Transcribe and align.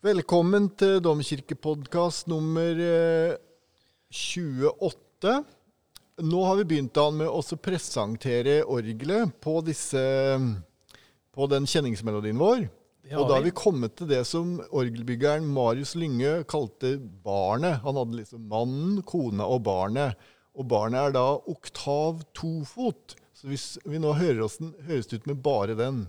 Velkommen 0.00 0.70
til 0.80 0.94
Domkirkepodkast 1.04 2.30
nummer 2.32 2.78
eh, 2.80 3.34
28. 4.08 5.34
Nå 6.24 6.44
har 6.48 6.56
vi 6.56 6.64
begynt 6.70 6.96
med 7.18 7.28
å 7.28 7.42
presentere 7.60 8.62
orgelet 8.64 9.34
på, 9.44 9.58
disse, 9.66 10.00
på 11.36 11.48
den 11.52 11.68
kjenningsmelodien 11.68 12.40
vår. 12.40 12.64
Og 13.12 13.28
da 13.28 13.36
har 13.36 13.44
vi. 13.44 13.50
vi 13.50 13.58
kommet 13.60 13.98
til 14.00 14.08
det 14.08 14.22
som 14.24 14.54
orgelbyggeren 14.72 15.44
Marius 15.44 15.92
Lynge 16.00 16.46
kalte 16.48 16.94
barnet. 17.20 17.82
Han 17.84 18.00
hadde 18.00 18.22
liksom 18.22 18.48
mannen, 18.48 19.02
kona 19.04 19.50
og 19.52 19.66
barnet. 19.68 20.16
Og 20.56 20.64
barnet 20.72 21.10
er 21.10 21.16
da 21.18 21.26
oktav 21.36 22.24
tofot. 22.32 23.18
Så 23.36 23.52
hvis 23.52 23.74
vi 23.84 24.00
nå 24.00 24.16
hører 24.16 24.46
oss 24.48 24.56
den, 24.64 24.72
høres 24.88 25.12
det 25.12 25.20
ut 25.20 25.28
med 25.34 25.44
bare 25.44 25.76
den. 25.76 26.06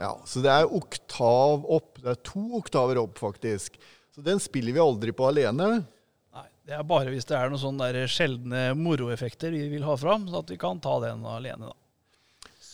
Ja, 0.00 0.14
Så 0.24 0.40
det 0.40 0.48
er 0.48 0.70
oktav 0.72 1.66
opp. 1.68 1.98
Det 2.00 2.14
er 2.14 2.20
to 2.24 2.42
oktaver 2.56 3.02
opp, 3.02 3.18
faktisk. 3.20 3.76
Så 4.14 4.24
den 4.24 4.40
spiller 4.40 4.72
vi 4.72 4.80
aldri 4.80 5.12
på 5.12 5.26
alene. 5.28 5.82
Nei, 6.32 6.46
det 6.64 6.78
er 6.78 6.86
bare 6.88 7.12
hvis 7.12 7.28
det 7.28 7.36
er 7.36 7.52
noen 7.52 7.60
sånne 7.60 7.90
der 7.92 8.08
sjeldne 8.10 8.70
moroeffekter 8.80 9.52
vi 9.52 9.66
vil 9.74 9.84
ha 9.84 9.98
fram, 10.00 10.24
så 10.30 10.40
at 10.40 10.52
vi 10.54 10.58
kan 10.60 10.80
ta 10.80 10.96
den 11.04 11.26
alene. 11.28 11.68
da. 11.68 11.76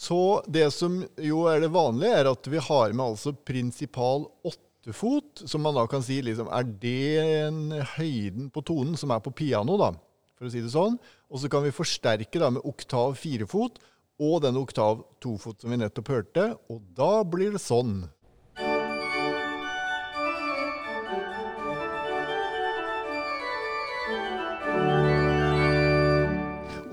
Så 0.06 0.20
det 0.46 0.68
som 0.76 1.00
jo 1.18 1.42
er 1.50 1.64
det 1.64 1.72
vanlige, 1.74 2.14
er 2.14 2.30
at 2.30 2.46
vi 2.46 2.62
har 2.62 2.94
med 2.94 3.04
altså 3.08 3.34
prinsipal 3.34 4.28
åttefot, 4.46 5.42
som 5.50 5.66
man 5.66 5.74
da 5.74 5.86
kan 5.90 6.04
si 6.06 6.20
liksom, 6.22 6.46
er 6.54 6.68
det 6.78 7.18
en 7.48 7.62
høyden 7.96 8.52
på 8.54 8.62
tonen 8.70 8.94
som 9.00 9.10
er 9.10 9.24
på 9.24 9.34
piano, 9.34 9.74
da, 9.82 9.90
for 10.38 10.46
å 10.46 10.52
si 10.52 10.62
det 10.62 10.70
sånn. 10.70 10.94
Og 11.26 11.42
så 11.42 11.50
kan 11.50 11.66
vi 11.66 11.74
forsterke 11.74 12.38
da 12.38 12.52
med 12.54 12.62
oktav 12.70 13.18
firefot 13.18 13.82
og 14.18 14.40
den 14.42 14.56
oktav 14.56 15.02
tofot 15.20 15.60
som 15.60 15.70
vi 15.74 15.76
nettopp 15.80 16.08
hørte, 16.08 16.46
og 16.72 16.82
da 16.96 17.22
blir 17.28 17.52
det 17.56 17.60
sånn. 17.60 18.06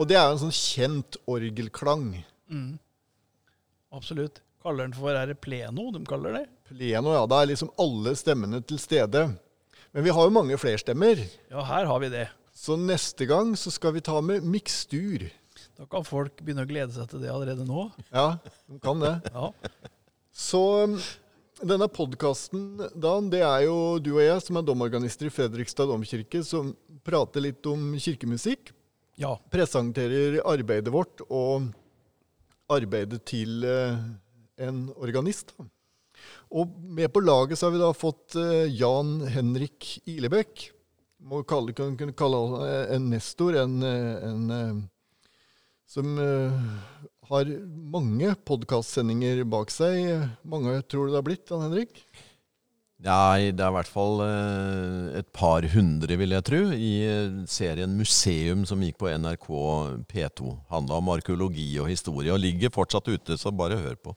Og 0.01 0.07
det 0.09 0.17
er 0.17 0.25
jo 0.25 0.33
en 0.35 0.41
sånn 0.41 0.55
kjent 0.57 1.17
orgelklang. 1.29 2.07
Mm. 2.51 2.73
Absolutt. 3.93 4.41
Kaller 4.63 4.87
den 4.87 4.95
for 4.97 5.13
Er 5.15 5.29
det 5.29 5.37
pleno 5.43 5.89
de 5.93 6.01
kaller 6.07 6.33
det? 6.39 6.43
Pleno, 6.71 7.13
ja. 7.13 7.23
Da 7.29 7.41
er 7.43 7.51
liksom 7.51 7.69
alle 7.79 8.15
stemmene 8.17 8.61
til 8.67 8.79
stede. 8.81 9.27
Men 9.93 10.05
vi 10.07 10.13
har 10.15 10.25
jo 10.27 10.33
mange 10.33 10.57
flerstemmer, 10.57 11.21
Ja, 11.51 11.61
her 11.69 11.85
har 11.85 11.99
vi 12.01 12.09
det. 12.09 12.27
så 12.55 12.75
neste 12.77 13.25
gang 13.29 13.53
så 13.55 13.69
skal 13.71 13.93
vi 13.93 14.01
ta 14.01 14.19
med 14.21 14.43
mikstur. 14.43 15.29
Da 15.73 15.87
kan 15.89 16.05
folk 16.05 16.37
begynne 16.43 16.65
å 16.65 16.69
glede 16.69 16.93
seg 16.93 17.09
til 17.09 17.23
det 17.23 17.31
allerede 17.33 17.65
nå. 17.65 17.87
Ja, 18.13 18.37
de 18.69 18.79
kan 18.83 18.99
det. 19.01 19.15
Ja, 19.33 19.49
Så 20.33 20.61
um, 20.85 20.97
denne 21.65 21.87
podkasten, 21.89 22.75
Dan, 22.93 23.29
det 23.33 23.41
er 23.45 23.65
jo 23.65 23.97
du 24.01 24.11
og 24.15 24.21
jeg 24.23 24.43
som 24.45 24.59
er 24.59 24.67
domorganister 24.67 25.29
i 25.29 25.33
Fredrikstad 25.33 25.89
domkirke, 25.89 26.43
som 26.45 26.73
prater 27.05 27.45
litt 27.47 27.65
om 27.69 27.93
kirkemusikk. 27.97 28.71
ja. 29.17 29.33
Presenterer 29.53 30.39
arbeidet 30.45 30.93
vårt 30.93 31.25
og 31.29 31.71
arbeidet 32.73 33.23
til 33.29 33.65
eh, 33.67 33.97
en 34.65 34.85
organist. 34.95 35.53
Og 36.53 36.69
med 36.85 37.09
på 37.13 37.21
laget 37.21 37.57
så 37.59 37.67
har 37.67 37.75
vi 37.75 37.81
da 37.81 37.91
fått 37.97 38.37
eh, 38.39 38.69
Jan 38.77 39.19
Henrik 39.33 39.95
Ilebekk. 40.09 40.69
Må 41.23 41.41
kalle, 41.47 41.73
kan 41.75 41.97
kalle 42.17 42.39
han 42.39 42.65
eh, 42.69 42.95
en 42.95 43.09
nestor, 43.13 43.57
en, 43.61 43.77
en 43.83 44.49
som 45.93 46.17
eh, 46.17 46.53
har 47.29 47.49
mange 47.93 48.33
podkastsendinger 48.47 49.43
bak 49.49 49.73
seg. 49.73 50.29
Mange 50.41 50.79
tror 50.89 51.07
du 51.07 51.13
det 51.13 51.19
har 51.19 51.27
blitt, 51.27 51.45
Dan 51.49 51.67
Henrik? 51.67 51.99
Nei, 53.03 53.51
det 53.51 53.59
er 53.59 53.67
i 53.67 53.75
hvert 53.75 53.91
fall 53.91 54.21
eh, 54.23 55.19
et 55.19 55.29
par 55.35 55.65
hundre, 55.73 56.15
vil 56.19 56.35
jeg 56.37 56.47
tro, 56.47 56.61
i 56.71 56.93
eh, 57.03 57.39
serien 57.51 57.97
Museum 57.99 58.63
som 58.69 58.83
gikk 58.83 59.01
på 59.01 59.11
NRK 59.11 59.49
P2. 60.09 60.53
Handla 60.71 61.01
om 61.01 61.11
arkeologi 61.13 61.67
og 61.83 61.91
historie, 61.91 62.31
og 62.31 62.41
ligger 62.41 62.73
fortsatt 62.73 63.11
ute, 63.11 63.37
så 63.37 63.51
bare 63.51 63.81
hør 63.81 63.99
på. 63.99 64.15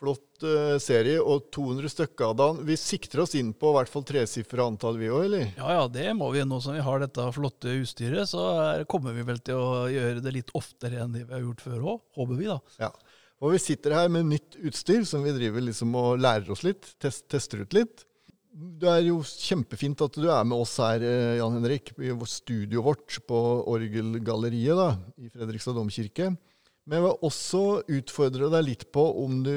Flott 0.00 0.44
uh, 0.46 0.78
serie, 0.80 1.18
og 1.20 1.50
200 1.52 1.92
stykker 1.92 2.30
av 2.30 2.36
den. 2.38 2.60
Vi 2.70 2.76
sikter 2.80 3.20
oss 3.26 3.34
inn 3.36 3.52
på 3.52 3.68
i 3.68 3.76
hvert 3.76 3.92
fall 3.92 4.06
tresifra 4.08 4.64
antall, 4.70 4.96
vi 4.96 5.10
òg, 5.12 5.26
eller? 5.26 5.44
ja, 5.58 5.74
ja, 5.76 5.84
det 5.92 6.06
må 6.16 6.30
vi. 6.32 6.40
Nå 6.48 6.62
som 6.64 6.72
vi 6.76 6.84
har 6.86 7.02
dette 7.02 7.26
flotte 7.36 7.74
utstyret, 7.82 8.30
så 8.30 8.46
er, 8.62 8.86
kommer 8.88 9.12
vi 9.16 9.26
vel 9.28 9.42
til 9.44 9.60
å 9.60 9.86
gjøre 9.92 10.24
det 10.24 10.32
litt 10.38 10.54
oftere 10.56 11.02
enn 11.04 11.12
det 11.18 11.26
vi 11.26 11.36
har 11.36 11.44
gjort 11.44 11.64
før 11.66 11.88
òg. 11.94 12.04
Håper 12.16 12.40
vi, 12.40 12.48
da. 12.48 12.58
Ja. 12.80 12.92
Og 13.40 13.54
vi 13.54 13.60
sitter 13.60 13.96
her 13.96 14.08
med 14.12 14.28
nytt 14.28 14.56
utstyr 14.68 15.04
som 15.08 15.24
vi 15.24 15.32
driver 15.36 15.64
liksom 15.64 15.92
og 15.96 16.20
lærer 16.20 16.48
oss 16.52 16.64
litt, 16.64 16.94
test, 17.00 17.26
tester 17.32 17.64
ut 17.64 17.76
litt. 17.76 18.06
Det 18.50 18.88
er 18.90 19.04
jo 19.06 19.20
kjempefint 19.22 20.00
at 20.04 20.16
du 20.16 20.26
er 20.26 20.44
med 20.48 20.58
oss 20.58 20.74
her, 20.82 21.04
eh, 21.06 21.36
Jan 21.38 21.54
Henrik, 21.56 21.92
i 22.02 22.10
studioet 22.28 22.84
vårt 22.84 23.20
på 23.28 23.38
Orgelgalleriet 23.70 24.76
da, 24.76 24.88
i 25.20 25.30
Fredrikstad 25.32 25.76
domkirke. 25.78 26.32
Men 26.90 26.98
jeg 26.98 27.06
vil 27.06 27.28
også 27.28 27.62
utfordre 27.86 28.48
deg 28.50 28.64
litt 28.66 28.88
på 28.90 29.04
om 29.22 29.44
du, 29.46 29.54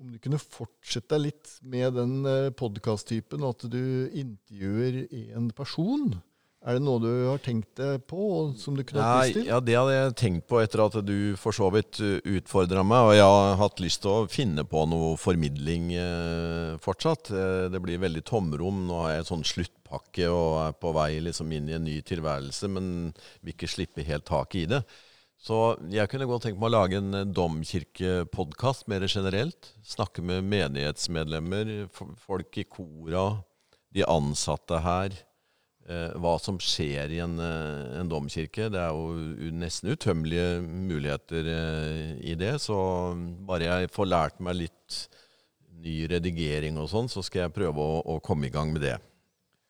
om 0.00 0.14
du 0.14 0.16
kunne 0.24 0.40
fortsette 0.40 1.18
litt 1.20 1.52
med 1.60 1.98
den 1.98 2.14
podkast-typen, 2.56 3.44
at 3.44 3.66
du 3.68 4.08
intervjuer 4.08 5.02
en 5.36 5.50
person. 5.52 6.14
Er 6.60 6.76
det 6.76 6.84
noe 6.84 7.00
du 7.00 7.08
har 7.24 7.40
tenkt 7.40 7.76
deg 7.76 8.02
på, 8.08 8.22
som 8.60 8.74
du 8.76 8.82
kunne 8.84 9.04
hatt 9.04 9.30
lyst 9.30 9.38
til? 9.38 9.46
ja, 9.48 9.60
Det 9.64 9.76
hadde 9.78 9.94
jeg 9.94 10.16
tenkt 10.20 10.46
på 10.48 10.58
etter 10.60 10.82
at 10.84 10.96
du 11.08 11.32
for 11.40 11.56
så 11.56 11.70
vidt 11.72 12.00
utfordra 12.00 12.84
meg. 12.84 13.04
Og 13.08 13.12
jeg 13.16 13.24
har 13.24 13.60
hatt 13.62 13.80
lyst 13.80 14.02
til 14.04 14.12
å 14.12 14.26
finne 14.28 14.66
på 14.68 14.82
noe 14.88 15.14
formidling 15.20 15.92
eh, 15.96 16.74
fortsatt. 16.84 17.32
Eh, 17.32 17.68
det 17.72 17.80
blir 17.84 18.00
veldig 18.00 18.24
tomrom. 18.28 18.82
Nå 18.88 19.04
har 19.04 19.14
jeg 19.14 19.24
en 19.24 19.30
sånn 19.30 19.46
sluttpakke 19.54 20.28
og 20.32 20.58
er 20.66 20.76
på 20.80 20.92
vei 20.96 21.14
liksom 21.28 21.52
inn 21.56 21.68
i 21.68 21.78
en 21.78 21.88
ny 21.88 21.96
tilværelse, 22.04 22.68
men 22.72 22.90
vil 23.40 23.56
ikke 23.56 23.70
slippe 23.76 24.04
helt 24.08 24.28
taket 24.28 24.60
i 24.60 24.68
det. 24.76 24.82
Så 25.40 25.56
jeg 25.88 26.08
kunne 26.12 26.28
godt 26.28 26.44
tenke 26.44 26.60
meg 26.60 26.68
å 26.68 26.74
lage 26.74 26.98
en 27.00 27.16
eh, 27.16 27.28
domkirkepodkast 27.38 28.86
mer 28.92 29.06
generelt. 29.08 29.72
Snakke 29.88 30.20
med 30.24 30.44
menighetsmedlemmer, 30.44 31.88
folk 32.20 32.58
i 32.60 32.66
kora, 32.68 33.40
de 33.90 34.04
ansatte 34.04 34.82
her 34.84 35.14
eh, 35.88 36.12
hva 36.20 36.34
som 36.42 36.60
skjer 36.60 37.14
i 37.16 37.22
en, 37.24 37.38
eh, 37.40 37.96
en 38.02 38.10
domkirke. 38.10 38.68
Det 38.68 38.82
er 38.82 38.92
jo 38.92 39.54
nesten 39.62 39.94
utømmelige 39.94 40.60
muligheter 40.60 41.48
i 42.20 42.36
det. 42.36 42.58
Så 42.60 42.76
bare 43.48 43.70
jeg 43.70 43.94
får 43.96 44.12
lært 44.12 44.44
meg 44.44 44.60
litt 44.60 45.00
ny 45.80 46.02
redigering 46.12 46.76
og 46.76 46.90
sånn, 46.92 47.08
så 47.08 47.24
skal 47.24 47.46
jeg 47.46 47.56
prøve 47.56 47.80
å, 47.80 48.02
å 48.04 48.18
komme 48.20 48.50
i 48.50 48.52
gang 48.52 48.74
med 48.74 48.84
det. 48.84 48.98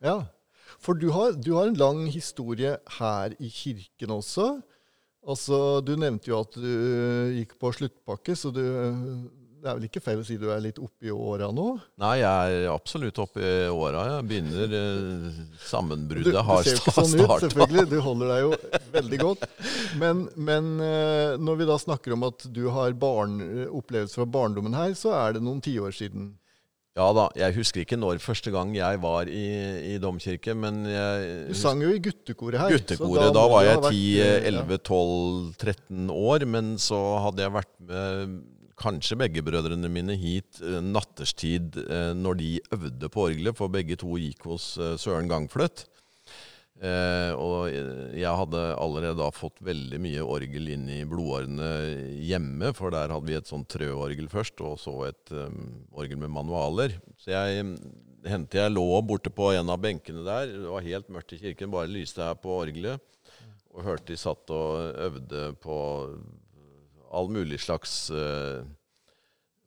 Ja, 0.02 0.24
for 0.82 0.98
du 0.98 1.12
har, 1.14 1.38
du 1.38 1.52
har 1.54 1.70
en 1.70 1.78
lang 1.78 2.08
historie 2.10 2.74
her 2.98 3.38
i 3.38 3.54
kirken 3.54 4.18
også. 4.18 4.56
Altså, 5.28 5.80
Du 5.84 5.96
nevnte 6.00 6.30
jo 6.30 6.40
at 6.40 6.56
du 6.56 6.70
gikk 7.36 7.58
på 7.60 7.72
sluttpakke, 7.76 8.36
så 8.38 8.52
du, 8.54 8.62
det 9.60 9.68
er 9.68 9.76
vel 9.76 9.86
ikke 9.90 10.00
feil 10.02 10.22
å 10.22 10.24
si 10.24 10.38
du 10.40 10.46
er 10.52 10.62
litt 10.64 10.80
oppi 10.80 11.12
åra 11.12 11.50
nå? 11.52 11.66
Nei, 12.00 12.14
jeg 12.22 12.56
er 12.62 12.68
absolutt 12.72 13.20
oppi 13.20 13.44
åra. 13.68 14.06
Jeg 14.14 14.26
begynner 14.30 14.74
eh, 14.78 15.40
har 16.48 16.64
starta. 16.64 16.64
du 16.64 16.64
ser 16.64 16.72
jo 16.72 16.80
ikke 16.80 16.96
sånn 16.96 17.20
ut, 17.20 17.34
selvfølgelig. 17.44 17.86
Du 17.90 17.98
holder 18.06 18.32
deg 18.32 18.44
jo 18.46 18.80
veldig 18.96 19.20
godt. 19.20 19.46
Men, 20.00 20.24
men 20.40 20.72
eh, 20.86 21.36
når 21.40 21.60
vi 21.60 21.68
da 21.68 21.76
snakker 21.84 22.16
om 22.16 22.28
at 22.30 22.48
du 22.48 22.64
har 22.72 22.96
barn, 22.96 23.40
opplevelse 23.68 24.22
fra 24.22 24.28
barndommen 24.38 24.76
her, 24.78 24.96
så 24.96 25.12
er 25.18 25.36
det 25.36 25.44
noen 25.44 25.60
tiår 25.64 25.92
siden. 25.96 26.32
Ja 26.98 27.06
da, 27.14 27.28
jeg 27.38 27.54
husker 27.54 27.84
ikke 27.84 27.98
når 28.00 28.18
første 28.18 28.50
gang 28.50 28.72
jeg 28.74 28.98
var 29.02 29.28
i, 29.30 29.44
i 29.92 29.98
domkirke, 30.02 30.56
men 30.58 30.82
jeg 30.90 31.50
Du 31.52 31.58
sang 31.58 31.82
jo 31.84 31.92
i 31.94 32.00
guttekoret 32.02 32.58
her. 32.58 32.72
Guttekoret. 32.74 33.28
Da, 33.30 33.44
må 33.44 33.52
var 33.52 33.66
jeg 33.66 33.76
ha 33.76 33.82
vært, 33.84 34.00
eh, 34.26 34.48
10-11-12-13 34.50 36.10
år, 36.16 36.46
men 36.50 36.72
så 36.82 36.98
hadde 37.28 37.46
jeg 37.46 37.54
vært 37.60 37.76
med 37.92 38.34
kanskje 38.80 39.18
begge 39.20 39.44
brødrene 39.44 39.90
mine 39.92 40.16
hit 40.18 40.58
eh, 40.64 40.80
natterstid 40.82 41.78
eh, 41.84 42.10
når 42.18 42.40
de 42.42 42.50
øvde 42.74 43.12
på 43.12 43.28
orgelet, 43.28 43.58
for 43.60 43.70
begge 43.70 43.98
to 44.00 44.18
gikk 44.18 44.50
hos 44.50 44.72
Søren 44.98 45.30
Gangfløt. 45.30 45.86
Eh, 46.80 47.32
og 47.36 47.68
jeg 48.16 48.36
hadde 48.40 48.60
allerede 48.80 49.18
da 49.18 49.26
fått 49.36 49.58
veldig 49.64 49.98
mye 50.00 50.22
orgel 50.24 50.70
inn 50.72 50.86
i 50.88 51.02
blodårene 51.08 51.68
hjemme, 52.24 52.70
for 52.76 52.94
der 52.94 53.12
hadde 53.12 53.28
vi 53.28 53.36
et 53.36 53.50
sånn 53.50 53.66
trøorgel 53.68 54.30
først, 54.32 54.62
og 54.64 54.78
så 54.80 54.94
et 55.10 55.34
um, 55.36 55.84
orgel 55.92 56.22
med 56.22 56.32
manualer. 56.32 56.96
Så 57.20 57.34
jeg 57.34 57.66
hendte 58.24 58.62
jeg 58.62 58.72
lå 58.72 58.86
borte 59.04 59.32
på 59.32 59.50
en 59.58 59.72
av 59.72 59.82
benkene 59.84 60.24
der, 60.24 60.54
det 60.54 60.72
var 60.72 60.86
helt 60.88 61.12
mørkt 61.12 61.36
i 61.36 61.42
kirken, 61.42 61.72
bare 61.74 61.92
lyste 61.92 62.24
her 62.24 62.40
på 62.40 62.56
orgelet, 62.62 63.04
og 63.74 63.84
hørte 63.84 64.14
de 64.14 64.20
satt 64.20 64.48
og 64.56 65.04
øvde 65.04 65.50
på 65.60 65.76
all 67.12 67.28
mulig 67.28 67.60
slags 67.60 68.06
uh, 68.08 68.64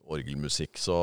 orgelmusikk. 0.09 0.81
Så 0.81 0.97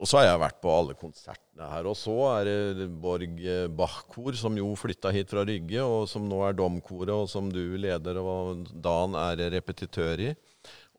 og 0.00 0.08
så 0.08 0.16
har 0.16 0.30
jeg 0.30 0.40
vært 0.40 0.60
på 0.62 0.70
alle 0.72 0.94
konsertene 0.96 1.66
her. 1.68 1.86
Og 1.90 1.96
så 1.98 2.14
er 2.30 2.48
det 2.78 2.86
Borg 3.02 3.42
eh, 3.44 3.66
Bach-kor, 3.68 4.32
som 4.38 4.56
jo 4.56 4.70
flytta 4.78 5.12
hit 5.12 5.28
fra 5.32 5.44
Rygge, 5.44 5.82
og 5.84 6.06
som 6.08 6.24
nå 6.28 6.38
er 6.46 6.56
domkoret, 6.56 7.12
og 7.12 7.28
som 7.28 7.50
du 7.52 7.76
leder, 7.76 8.20
og 8.22 8.64
Dan 8.72 9.18
er 9.20 9.44
repetitør 9.52 10.24
i. 10.24 10.30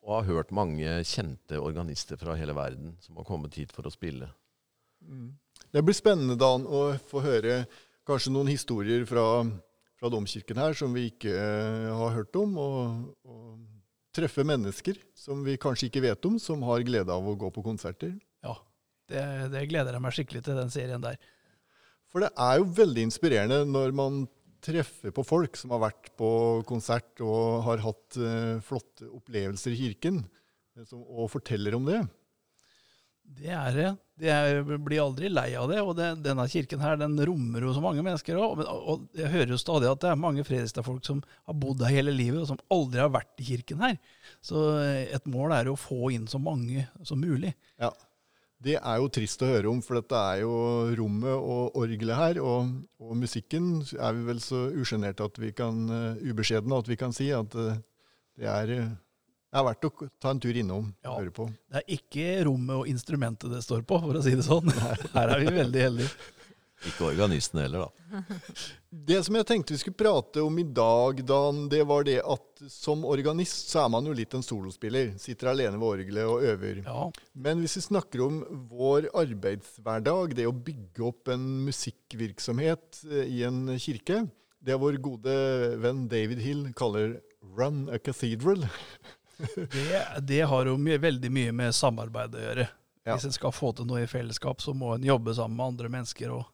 Og 0.02 0.14
har 0.20 0.30
hørt 0.30 0.54
mange 0.54 0.94
kjente 1.06 1.58
organister 1.58 2.18
fra 2.18 2.38
hele 2.38 2.54
verden 2.54 2.94
som 3.02 3.18
har 3.18 3.26
kommet 3.26 3.58
hit 3.58 3.74
for 3.74 3.86
å 3.86 3.94
spille. 3.94 4.30
Mm. 5.02 5.34
Det 5.74 5.82
blir 5.82 5.98
spennende, 5.98 6.38
Dan, 6.38 6.66
å 6.66 6.94
få 7.10 7.26
høre 7.26 7.64
kanskje 8.06 8.34
noen 8.34 8.50
historier 8.50 9.02
fra, 9.06 9.42
fra 9.98 10.10
domkirken 10.14 10.62
her 10.62 10.78
som 10.78 10.94
vi 10.94 11.08
ikke 11.10 11.34
uh, 11.34 11.90
har 12.04 12.18
hørt 12.20 12.38
om. 12.38 12.58
og, 12.58 13.14
og 13.26 13.62
treffe 14.12 14.44
mennesker 14.44 14.98
som 15.16 15.40
vi 15.46 15.56
kanskje 15.60 15.88
ikke 15.88 16.02
vet 16.04 16.26
om, 16.28 16.36
som 16.38 16.62
har 16.68 16.84
glede 16.84 17.10
av 17.10 17.26
å 17.26 17.38
gå 17.38 17.48
på 17.54 17.64
konserter. 17.64 18.12
Det, 19.12 19.24
det, 19.52 19.66
gleder 19.70 19.96
jeg 19.96 20.04
meg 20.04 20.16
skikkelig 20.16 20.44
til, 20.46 20.58
den 20.58 20.72
serien 20.72 21.04
der. 21.04 21.18
For 22.12 22.24
det 22.24 22.32
er 22.40 22.60
jo 22.60 22.70
veldig 22.76 23.06
inspirerende 23.08 23.62
når 23.68 23.94
man 23.96 24.24
treffer 24.62 25.14
på 25.14 25.24
folk 25.26 25.56
som 25.58 25.72
har 25.74 25.82
vært 25.88 26.12
på 26.18 26.30
konsert 26.68 27.22
og 27.24 27.62
har 27.66 27.82
hatt 27.82 28.18
uh, 28.20 28.60
flotte 28.62 29.08
opplevelser 29.10 29.74
i 29.74 29.80
kirken, 29.80 30.20
uh, 30.76 30.84
som, 30.86 31.02
og 31.02 31.32
forteller 31.32 31.74
om 31.78 31.88
det. 31.88 32.02
Det 33.40 33.52
er 33.54 33.76
det. 33.76 33.90
Jeg 34.22 34.62
blir 34.84 35.00
aldri 35.02 35.30
lei 35.32 35.48
av 35.58 35.70
det. 35.70 35.80
Og 35.82 35.94
det, 35.98 36.08
denne 36.24 36.44
kirken 36.50 36.82
her, 36.84 36.98
den 37.00 37.16
rommer 37.26 37.64
jo 37.64 37.72
så 37.74 37.82
mange 37.82 38.04
mennesker 38.04 38.38
òg. 38.38 38.60
Og, 38.60 38.88
og, 38.92 39.04
jeg 39.18 39.30
hører 39.32 39.54
jo 39.54 39.60
stadig 39.60 39.90
at 39.90 40.02
det 40.04 40.10
er 40.10 40.20
mange 40.20 40.44
Fredrikstad-folk 40.46 41.06
som 41.06 41.22
har 41.48 41.58
bodd 41.58 41.82
her 41.86 41.96
hele 41.96 42.14
livet, 42.14 42.42
og 42.42 42.50
som 42.50 42.60
aldri 42.74 43.02
har 43.02 43.12
vært 43.14 43.42
i 43.42 43.48
kirken 43.48 43.82
her. 43.82 43.96
Så 44.44 44.66
eh, 44.82 45.14
et 45.16 45.28
mål 45.30 45.56
er 45.56 45.70
jo 45.70 45.76
å 45.76 45.80
få 45.80 46.12
inn 46.14 46.28
så 46.30 46.40
mange 46.42 46.86
som 47.08 47.22
mulig. 47.22 47.54
Ja. 47.80 47.92
Det 48.62 48.76
er 48.78 48.98
jo 49.00 49.08
trist 49.10 49.42
å 49.42 49.48
høre 49.50 49.70
om, 49.72 49.80
for 49.82 49.98
dette 49.98 50.18
er 50.18 50.42
jo 50.44 50.52
rommet 50.98 51.34
og 51.34 51.78
orgelet 51.82 52.18
her. 52.18 52.42
Og, 52.46 52.74
og 53.02 53.16
musikken 53.18 53.72
er 53.98 54.14
vi 54.14 54.26
vel 54.28 54.42
så 54.42 54.68
usjenerte 54.78 55.26
at 55.26 55.40
vi 55.42 55.50
kan 55.56 55.80
uh, 55.90 56.20
ubeskjedne 56.22 56.78
at 56.78 56.90
vi 56.90 56.98
kan 57.00 57.14
si 57.16 57.32
at 57.34 57.56
uh, 57.58 57.72
det 58.38 58.50
er 58.52 58.74
uh, 58.76 58.92
det 59.52 59.60
er 59.60 59.66
verdt 59.66 59.84
å 59.84 60.06
ta 60.16 60.30
en 60.32 60.38
tur 60.40 60.56
innom 60.56 60.86
og 60.88 61.04
ja, 61.04 61.10
høre 61.12 61.32
på. 61.36 61.44
Det 61.68 61.82
er 61.82 61.96
ikke 61.98 62.28
rommet 62.48 62.78
og 62.78 62.86
instrumentet 62.88 63.52
det 63.52 63.58
står 63.60 63.82
på, 63.84 63.98
for 64.00 64.16
å 64.16 64.22
si 64.24 64.32
det 64.38 64.46
sånn. 64.46 64.70
Her 65.16 65.34
er 65.34 65.42
vi 65.42 65.52
veldig 65.58 65.82
heldige. 65.82 66.14
Ikke 66.88 67.06
organisten 67.06 67.60
heller, 67.62 67.86
da. 67.86 68.22
Det 68.90 69.20
som 69.24 69.36
jeg 69.38 69.46
tenkte 69.48 69.74
vi 69.74 69.80
skulle 69.80 69.98
prate 69.98 70.42
om 70.42 70.56
i 70.58 70.64
dag, 70.66 71.22
Dan, 71.26 71.64
det 71.70 71.82
var 71.88 72.04
det 72.06 72.18
at 72.20 72.64
som 72.70 73.04
organist 73.08 73.70
så 73.72 73.84
er 73.84 73.92
man 73.94 74.06
jo 74.06 74.14
litt 74.16 74.34
en 74.34 74.44
solospiller. 74.44 75.14
Sitter 75.20 75.52
alene 75.52 75.78
ved 75.78 75.88
orgelet 75.88 76.28
og 76.28 76.44
øver. 76.50 76.82
Ja. 76.84 77.06
Men 77.32 77.62
hvis 77.62 77.78
vi 77.78 77.84
snakker 77.86 78.24
om 78.26 78.42
vår 78.70 79.08
arbeidshverdag, 79.22 80.36
det 80.38 80.48
å 80.50 80.54
bygge 80.54 81.06
opp 81.08 81.32
en 81.32 81.46
musikkvirksomhet 81.68 83.02
eh, 83.08 83.30
i 83.38 83.42
en 83.48 83.64
kirke, 83.80 84.24
det 84.62 84.78
vår 84.78 84.98
gode 85.02 85.32
venn 85.82 86.06
David 86.10 86.42
Hill 86.42 86.68
kaller 86.78 87.20
'run 87.42 87.88
a 87.90 87.98
cathedral'. 87.98 88.68
det, 89.74 90.02
det, 90.22 90.42
har 90.46 90.66
jo 90.66 90.76
mye, 90.78 91.00
veldig 91.02 91.30
mye 91.34 91.52
med 91.54 91.74
samarbeid 91.74 92.36
å 92.38 92.44
gjøre. 92.46 92.68
Ja. 93.02 93.16
Hvis 93.16 93.26
en 93.26 93.34
skal 93.34 93.54
få 93.54 93.72
til 93.74 93.88
noe 93.88 94.04
i 94.04 94.10
fellesskap, 94.10 94.62
så 94.62 94.74
må 94.74 94.92
en 94.94 95.06
jobbe 95.06 95.34
sammen 95.34 95.58
med 95.58 95.72
andre 95.72 95.90
mennesker. 95.90 96.30
og 96.30 96.46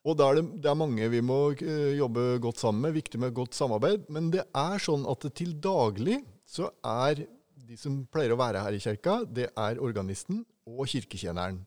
og 0.00 0.16
da 0.16 0.30
er 0.30 0.38
det, 0.38 0.44
det, 0.64 0.70
er 0.70 0.78
mange 0.80 1.08
vi 1.12 1.20
må 1.24 1.38
uh, 1.52 1.90
jobbe 1.92 2.38
godt 2.40 2.62
sammen 2.62 2.86
med. 2.86 2.96
Viktig 2.96 3.20
med 3.20 3.34
godt 3.36 3.56
samarbeid. 3.56 4.06
Men 4.12 4.30
det 4.32 4.46
er 4.56 4.80
sånn 4.80 5.04
at 5.10 5.26
til 5.36 5.52
daglig 5.60 6.22
så 6.48 6.70
er 6.80 7.26
de 7.70 7.76
som 7.78 8.00
pleier 8.10 8.32
å 8.34 8.40
være 8.40 8.62
her 8.64 8.74
i 8.74 8.80
kirka, 8.82 9.20
det 9.28 9.50
er 9.52 9.80
organisten 9.82 10.40
og 10.66 10.88
kirketjeneren. 10.90 11.60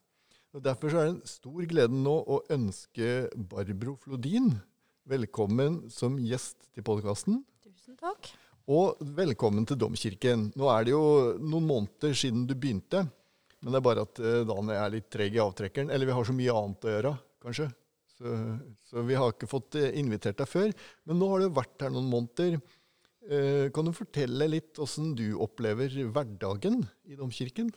Og 0.53 0.63
Derfor 0.65 0.91
så 0.91 1.00
er 1.00 1.07
det 1.07 1.13
en 1.13 1.30
stor 1.30 1.65
glede 1.69 1.97
nå 1.97 2.13
å 2.30 2.41
ønske 2.53 3.30
Barbro 3.50 3.95
Flodin 4.01 4.51
velkommen 5.09 5.79
som 5.94 6.18
gjest 6.21 6.68
til 6.75 6.86
podkasten. 6.86 7.39
Tusen 7.63 7.97
takk. 8.00 8.33
Og 8.74 9.00
velkommen 9.15 9.65
til 9.68 9.79
Domkirken. 9.79 10.50
Nå 10.59 10.69
er 10.74 10.88
det 10.88 10.94
jo 10.94 11.06
noen 11.39 11.69
måneder 11.69 12.18
siden 12.18 12.45
du 12.50 12.56
begynte. 12.56 13.06
Men 13.63 13.75
det 13.75 13.79
er 13.79 13.88
bare 13.88 14.06
at 14.07 14.19
Daniel 14.19 14.50
Dan 14.50 14.74
er 14.75 14.94
litt 14.97 15.09
treg 15.12 15.36
i 15.36 15.41
avtrekkeren. 15.44 15.91
Eller 15.94 16.09
vi 16.09 16.15
har 16.18 16.27
så 16.27 16.36
mye 16.36 16.59
annet 16.59 16.88
å 16.88 16.94
gjøre, 16.97 17.15
kanskje. 17.44 17.69
Så, 18.18 18.33
så, 18.86 19.01
vi 19.07 19.18
har 19.18 19.33
ikke 19.33 19.50
fått 19.50 19.77
eh, 19.80 19.94
invitert 20.00 20.38
deg 20.42 20.50
før. 20.50 20.74
Men 21.10 21.19
nå 21.19 21.30
har 21.31 21.42
du 21.42 21.56
vært 21.56 21.86
her 21.86 21.94
noen 21.94 22.12
måneder. 22.12 22.60
Eh, 23.24 23.69
kan 23.74 23.88
du 23.88 23.94
fortelle 23.95 24.50
litt 24.51 24.80
åssen 24.83 25.13
du 25.18 25.31
opplever 25.42 25.94
hverdagen 26.13 26.83
i 27.10 27.18
domkirken? 27.18 27.71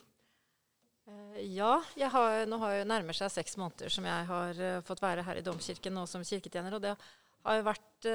Eh, 1.09 1.39
ja, 1.57 1.77
har, 2.13 2.43
nå 2.49 2.61
har 2.61 2.77
jeg 2.77 2.89
nærmer 2.89 3.17
seg 3.17 3.33
seks 3.33 3.57
måneder 3.57 3.93
som 3.93 4.05
jeg 4.05 4.27
har 4.29 4.65
fått 4.85 5.01
være 5.03 5.25
her 5.25 5.41
i 5.41 5.45
domkirken 5.45 5.97
nå 5.97 6.05
som 6.09 6.25
kirketjener. 6.27 6.77
Og 6.77 6.85
det 6.85 6.93
har 7.47 7.63
vært 7.65 8.11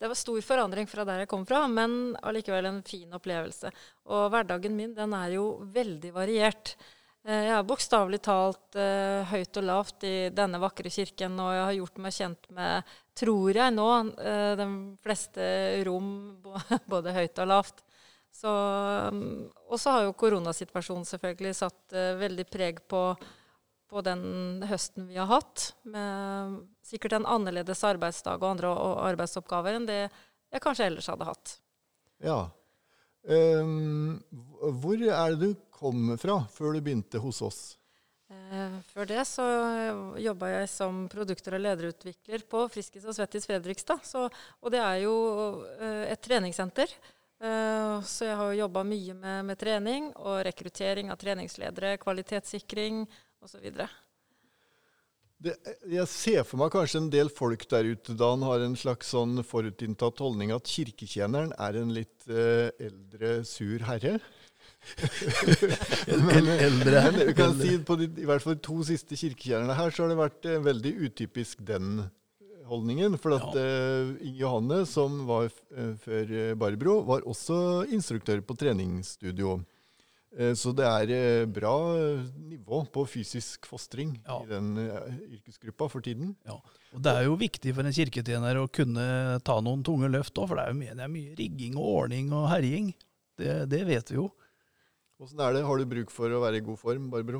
Det 0.00 0.08
var 0.08 0.16
stor 0.16 0.40
forandring 0.40 0.86
fra 0.88 1.04
der 1.04 1.24
jeg 1.24 1.28
kom 1.28 1.44
fra, 1.44 1.66
men 1.68 2.16
allikevel 2.24 2.70
en 2.70 2.84
fin 2.86 3.12
opplevelse. 3.12 3.68
Og 4.08 4.30
hverdagen 4.32 4.72
min 4.76 4.94
den 4.96 5.12
er 5.12 5.36
jo 5.36 5.50
veldig 5.74 6.14
variert. 6.16 6.78
Eh, 7.26 7.42
jeg 7.48 7.54
har 7.56 7.66
bokstavelig 7.66 8.20
talt 8.22 8.78
eh, 8.78 9.26
høyt 9.26 9.58
og 9.58 9.66
lavt 9.66 10.06
i 10.06 10.14
denne 10.30 10.60
vakre 10.62 10.92
kirken, 10.92 11.34
og 11.42 11.50
jeg 11.56 11.64
har 11.64 11.78
gjort 11.80 11.98
meg 12.04 12.14
kjent 12.14 12.48
med, 12.54 12.92
tror 13.18 13.58
jeg 13.58 13.74
nå, 13.74 13.88
eh, 14.22 14.52
de 14.60 14.68
fleste 15.02 15.48
rom, 15.88 16.12
både 16.92 17.16
høyt 17.16 17.42
og 17.42 17.50
lavt. 17.50 17.82
Så, 18.36 18.52
um, 19.12 19.46
og 19.70 19.80
så 19.80 19.94
har 19.94 20.04
jo 20.04 20.16
koronasituasjonen 20.20 21.06
selvfølgelig 21.08 21.54
satt 21.56 21.94
eh, 21.96 22.12
veldig 22.20 22.44
preg 22.52 22.82
på, 22.84 23.00
på, 23.88 24.02
den 24.04 24.62
høsten 24.68 25.08
vi 25.08 25.16
har 25.16 25.30
hatt. 25.30 25.70
Med 25.88 26.58
sikkert 26.84 27.16
en 27.16 27.28
annerledes 27.32 27.80
arbeidsdag 27.88 28.42
og 28.42 28.50
andre 28.50 28.74
arbeidsoppgaver 29.08 29.78
enn 29.78 29.88
det 29.88 30.02
jeg 30.04 30.62
kanskje 30.62 30.90
ellers 30.90 31.08
hadde 31.10 31.30
hatt. 31.30 31.56
Ja. 32.22 32.42
Um, 33.26 34.20
hvor 34.82 35.00
er 35.00 35.32
det 35.32 35.40
du 35.40 35.65
kom 35.76 36.14
fra 36.20 36.40
før 36.52 36.76
du 36.76 36.82
begynte 36.84 37.20
hos 37.22 37.42
oss? 37.44 37.60
Eh, 38.26 38.78
før 38.90 39.06
det 39.06 39.22
så 39.28 39.44
jobba 40.18 40.48
jeg 40.50 40.70
som 40.72 41.04
produkter- 41.10 41.54
og 41.58 41.62
lederutvikler 41.62 42.42
på 42.50 42.64
Friskis 42.72 43.06
og 43.06 43.14
Svettis 43.14 43.46
Fredrikstad. 43.46 44.02
Så, 44.02 44.26
og 44.26 44.74
det 44.74 44.82
er 44.82 45.04
jo 45.04 45.14
eh, 45.78 46.08
et 46.10 46.24
treningssenter. 46.24 46.90
Eh, 47.36 48.00
så 48.02 48.30
jeg 48.30 48.40
har 48.40 48.56
jobba 48.62 48.82
mye 48.86 49.14
med, 49.14 49.44
med, 49.50 49.58
trening 49.60 50.08
og 50.16 50.40
rekruttering 50.46 51.12
av 51.12 51.20
treningsledere, 51.20 51.98
kvalitetssikring 52.00 53.04
osv. 53.44 53.68
Det, 55.36 55.52
jeg 55.92 56.08
ser 56.08 56.46
for 56.48 56.62
meg 56.62 56.72
kanskje 56.72 57.02
en 57.02 57.10
del 57.12 57.28
folk 57.28 57.66
der 57.68 57.90
ute 57.92 58.16
da 58.16 58.30
han 58.32 58.46
har 58.46 58.64
en 58.64 58.78
slags 58.78 59.12
sånn 59.12 59.42
forutinntatt 59.44 60.22
holdning 60.24 60.54
at 60.56 60.70
kirketjeneren 60.72 61.52
er 61.60 61.76
en 61.76 61.92
litt 61.92 62.24
eh, 62.30 62.72
eldre, 62.88 63.42
sur 63.44 63.84
herre. 63.84 64.16
men, 66.28 66.50
eldre, 66.54 67.02
men 67.10 67.20
du 67.30 67.32
kan 67.36 67.56
si 67.58 67.76
på 67.82 67.98
de, 68.00 68.10
i 68.22 68.26
hvert 68.28 68.44
fall 68.44 68.56
de 68.56 68.64
to 68.66 68.78
siste 68.86 69.18
kirketjenerne 69.18 69.76
her, 69.78 69.94
så 69.94 70.04
har 70.04 70.12
det 70.12 70.18
vært 70.20 70.50
eh, 70.50 70.62
veldig 70.66 70.92
utypisk 71.08 71.64
den 71.68 72.04
holdningen. 72.66 73.18
For 73.22 73.36
at 73.36 73.54
Inge 73.56 74.40
Johanne, 74.40 74.82
som 74.90 75.20
var 75.28 75.52
før 76.02 76.32
Barbro, 76.58 76.98
var 77.06 77.26
også 77.28 77.86
instruktør 77.94 78.42
på 78.42 78.56
treningsstudio. 78.58 79.60
Eh, 80.36 80.52
så 80.58 80.72
det 80.76 80.86
er 80.86 81.12
eh, 81.16 81.48
bra 81.48 81.74
nivå 82.50 82.82
på 82.92 83.04
fysisk 83.08 83.66
fostring 83.70 84.16
ja. 84.26 84.40
i 84.42 84.50
den 84.50 84.72
eh, 84.82 85.12
yrkesgruppa 85.38 85.88
for 85.92 86.04
tiden. 86.04 86.34
Ja. 86.46 86.58
Og 86.92 87.02
Det 87.02 87.12
er 87.12 87.26
jo 87.26 87.38
viktig 87.40 87.74
for 87.76 87.86
en 87.86 87.96
kirketjener 87.96 88.60
å 88.60 88.68
kunne 88.68 89.06
ta 89.44 89.58
noen 89.64 89.84
tunge 89.86 90.10
løft 90.12 90.36
òg, 90.36 90.50
for 90.50 90.58
det 90.58 90.66
er 90.66 90.74
jo 90.74 90.80
mye, 90.80 90.96
det 90.96 91.06
er 91.06 91.12
mye, 91.12 91.36
rigging 91.38 91.78
og 91.80 91.92
ordning 92.02 92.32
og 92.36 92.50
herjing. 92.52 92.90
Det, 93.36 93.62
det 93.72 93.82
vet 93.88 94.12
vi 94.12 94.20
jo. 94.20 94.30
Åssen 95.16 95.40
er 95.40 95.54
det? 95.56 95.62
Har 95.64 95.80
du 95.80 95.88
bruk 95.88 96.10
for 96.12 96.28
å 96.28 96.42
være 96.42 96.58
i 96.60 96.64
god 96.64 96.76
form, 96.76 97.06
Barbro? 97.08 97.38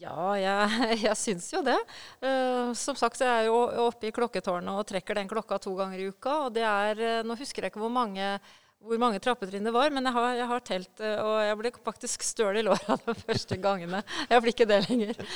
Ja, 0.00 0.32
jeg, 0.40 0.96
jeg 1.06 1.18
syns 1.20 1.46
jo 1.52 1.60
det. 1.62 1.76
Uh, 2.18 2.72
som 2.74 2.98
sagt 2.98 3.20
så 3.20 3.28
er 3.28 3.44
jeg 3.44 3.52
jo 3.52 3.60
oppe 3.84 4.08
i 4.08 4.14
klokketårnet 4.14 4.74
og 4.74 4.88
trekker 4.90 5.20
den 5.20 5.30
klokka 5.30 5.60
to 5.62 5.76
ganger 5.78 6.02
i 6.02 6.08
uka. 6.10 6.34
og 6.48 6.56
det 6.56 6.66
er, 6.66 7.22
Nå 7.22 7.38
husker 7.38 7.62
jeg 7.62 7.72
ikke 7.74 7.84
hvor 7.84 7.94
mange 7.94 8.34
hvor 8.82 8.98
mange 9.00 9.20
trappetrinn 9.22 9.66
det 9.66 9.72
var, 9.74 9.90
men 9.94 10.06
jeg 10.08 10.14
har, 10.16 10.28
jeg 10.36 10.48
har, 10.50 10.62
telt, 10.66 11.02
eh, 11.02 11.18
og 11.22 11.36
jeg 11.46 11.58
ble 11.60 11.72
faktisk 11.86 12.24
støl 12.26 12.58
i 12.58 12.64
låra 12.66 12.96
de 13.04 13.14
første 13.20 13.58
gangene. 13.62 14.02
Jeg 14.30 14.42
blir 14.42 14.54
ikke 14.54 14.68
det 14.70 14.82
lenger. 14.88 15.22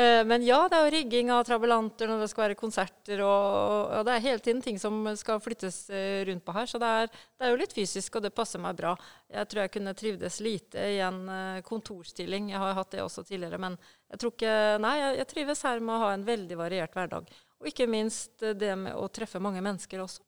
Eh, 0.00 0.22
men 0.24 0.42
ja, 0.44 0.56
det 0.70 0.76
er 0.76 0.86
jo 0.86 0.92
rigging 0.94 1.30
av 1.34 1.42
trabelanter 1.44 2.08
når 2.08 2.22
det 2.22 2.28
skal 2.30 2.44
være 2.44 2.56
konserter, 2.58 3.20
og, 3.24 3.90
og, 3.98 4.04
det 4.06 4.14
er 4.14 4.22
hele 4.24 4.42
tiden 4.44 4.62
ting 4.64 4.78
som 4.80 5.02
skal 5.18 5.40
flyttes 5.42 5.78
eh, 5.92 6.22
rundt 6.28 6.44
på 6.46 6.54
her. 6.54 6.68
Så 6.70 6.80
det 6.80 6.90
er, 7.00 7.10
det 7.10 7.46
er, 7.46 7.52
jo 7.52 7.58
litt 7.60 7.74
fysisk, 7.76 8.16
og 8.16 8.24
det 8.24 8.32
passer 8.36 8.62
meg 8.62 8.78
bra. 8.78 8.94
Jeg 9.32 9.50
tror 9.50 9.64
jeg 9.64 9.72
kunne 9.74 9.96
trivdes 9.98 10.38
lite 10.44 10.86
i 10.94 11.00
en 11.04 11.20
kontorstilling. 11.66 12.52
Jeg 12.54 12.62
har 12.62 12.78
hatt 12.78 12.94
det 12.94 13.04
også 13.04 13.26
tidligere, 13.26 13.60
men 13.60 13.76
jeg 14.12 14.22
tror 14.22 14.34
ikke 14.36 14.56
Nei, 14.86 14.96
jeg, 15.18 15.28
trives 15.34 15.66
her 15.66 15.84
med 15.84 15.96
å 15.96 16.02
ha 16.06 16.14
en 16.14 16.26
veldig 16.26 16.60
variert 16.60 16.96
hverdag. 16.96 17.30
Og 17.60 17.70
ikke 17.72 17.90
minst 17.90 18.40
det 18.40 18.72
med 18.78 18.96
å 18.96 19.10
treffe 19.12 19.42
mange 19.42 19.62
mennesker 19.64 20.06
også. 20.06 20.24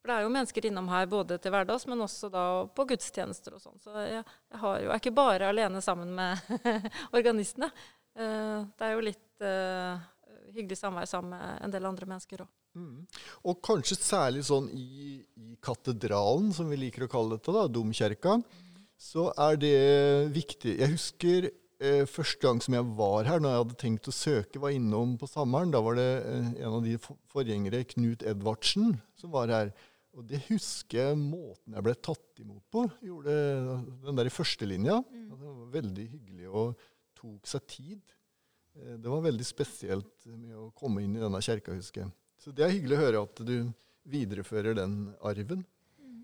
For 0.00 0.10
det 0.10 0.16
er 0.16 0.24
jo 0.24 0.32
mennesker 0.32 0.66
innom 0.70 0.88
her 0.88 1.08
både 1.10 1.36
til 1.42 1.52
hverdags, 1.52 1.84
men 1.90 2.04
også 2.06 2.30
da 2.32 2.44
på 2.72 2.86
gudstjenester 2.88 3.56
og 3.56 3.64
sånn. 3.64 3.80
Så 3.84 3.92
jeg, 4.00 4.22
jeg, 4.22 4.60
jo, 4.62 4.70
jeg 4.80 4.94
er 4.94 5.02
ikke 5.02 5.18
bare 5.18 5.50
alene 5.52 5.82
sammen 5.84 6.14
med 6.16 6.40
organistene. 7.18 7.68
Uh, 8.16 8.64
det 8.80 8.86
er 8.86 8.94
jo 8.96 9.04
litt 9.04 9.44
uh, 9.44 10.00
hyggelig 10.54 10.80
samvær 10.80 11.08
sammen 11.08 11.36
med 11.36 11.60
en 11.66 11.74
del 11.74 11.86
andre 11.90 12.08
mennesker 12.08 12.46
òg. 12.46 12.50
Mm. 12.78 13.06
Og 13.50 13.62
kanskje 13.66 13.98
særlig 13.98 14.44
sånn 14.46 14.68
i, 14.72 15.20
i, 15.20 15.54
katedralen, 15.62 16.52
som 16.54 16.70
vi 16.70 16.78
liker 16.78 17.06
å 17.06 17.10
kalle 17.10 17.36
dette, 17.36 17.54
da, 17.54 17.66
domkjerka, 17.66 18.36
mm. 18.38 18.84
så 19.00 19.30
er 19.48 19.58
det 19.60 19.78
viktig. 20.36 20.76
Jeg 20.78 20.94
husker 20.94 21.50
eh, 21.50 22.04
første 22.08 22.46
gang 22.46 22.62
som 22.62 22.76
jeg 22.76 22.86
var 22.98 23.26
her, 23.28 23.42
når 23.42 23.52
jeg 23.54 23.62
hadde 23.64 23.78
tenkt 23.82 24.10
å 24.10 24.14
søke, 24.14 24.62
var 24.62 24.76
innom 24.76 25.16
på 25.20 25.28
sommeren. 25.30 25.74
Da 25.74 25.82
var 25.84 25.98
det 25.98 26.10
eh, 26.20 26.50
en 26.62 26.78
av 26.78 26.86
de 26.86 26.96
forgjengere, 27.32 27.82
Knut 27.94 28.24
Edvardsen, 28.32 28.94
som 29.18 29.34
var 29.34 29.52
her. 29.52 29.74
Og 30.18 30.26
det 30.26 30.40
husker 30.48 31.04
jeg 31.04 31.18
måten 31.18 31.76
jeg 31.76 31.86
ble 31.86 31.94
tatt 32.02 32.40
imot 32.42 32.64
på. 32.72 32.84
Gjorde 33.06 33.34
Den 34.04 34.18
der 34.18 34.30
i 34.30 34.34
førstelinja. 34.34 34.98
Mm. 35.06 35.26
Det 35.30 35.38
var 35.42 35.60
veldig 35.76 36.06
hyggelig 36.14 36.48
og 36.50 36.88
tok 37.20 37.50
seg 37.50 37.66
tid. 37.70 38.16
Eh, 38.78 38.96
det 38.96 39.10
var 39.10 39.22
veldig 39.26 39.46
spesielt 39.46 40.30
med 40.32 40.56
å 40.58 40.70
komme 40.76 41.04
inn 41.04 41.14
i 41.16 41.22
denne 41.22 41.42
kjerka, 41.44 41.76
husker 41.76 42.04
jeg. 42.06 42.14
Så 42.40 42.54
det 42.56 42.64
er 42.64 42.74
hyggelig 42.74 42.96
å 42.96 43.04
høre 43.04 43.26
at 43.26 43.44
du 43.46 43.56
viderefører 44.10 44.78
den 44.78 44.96
arven. 45.26 45.62
Mm. 46.00 46.22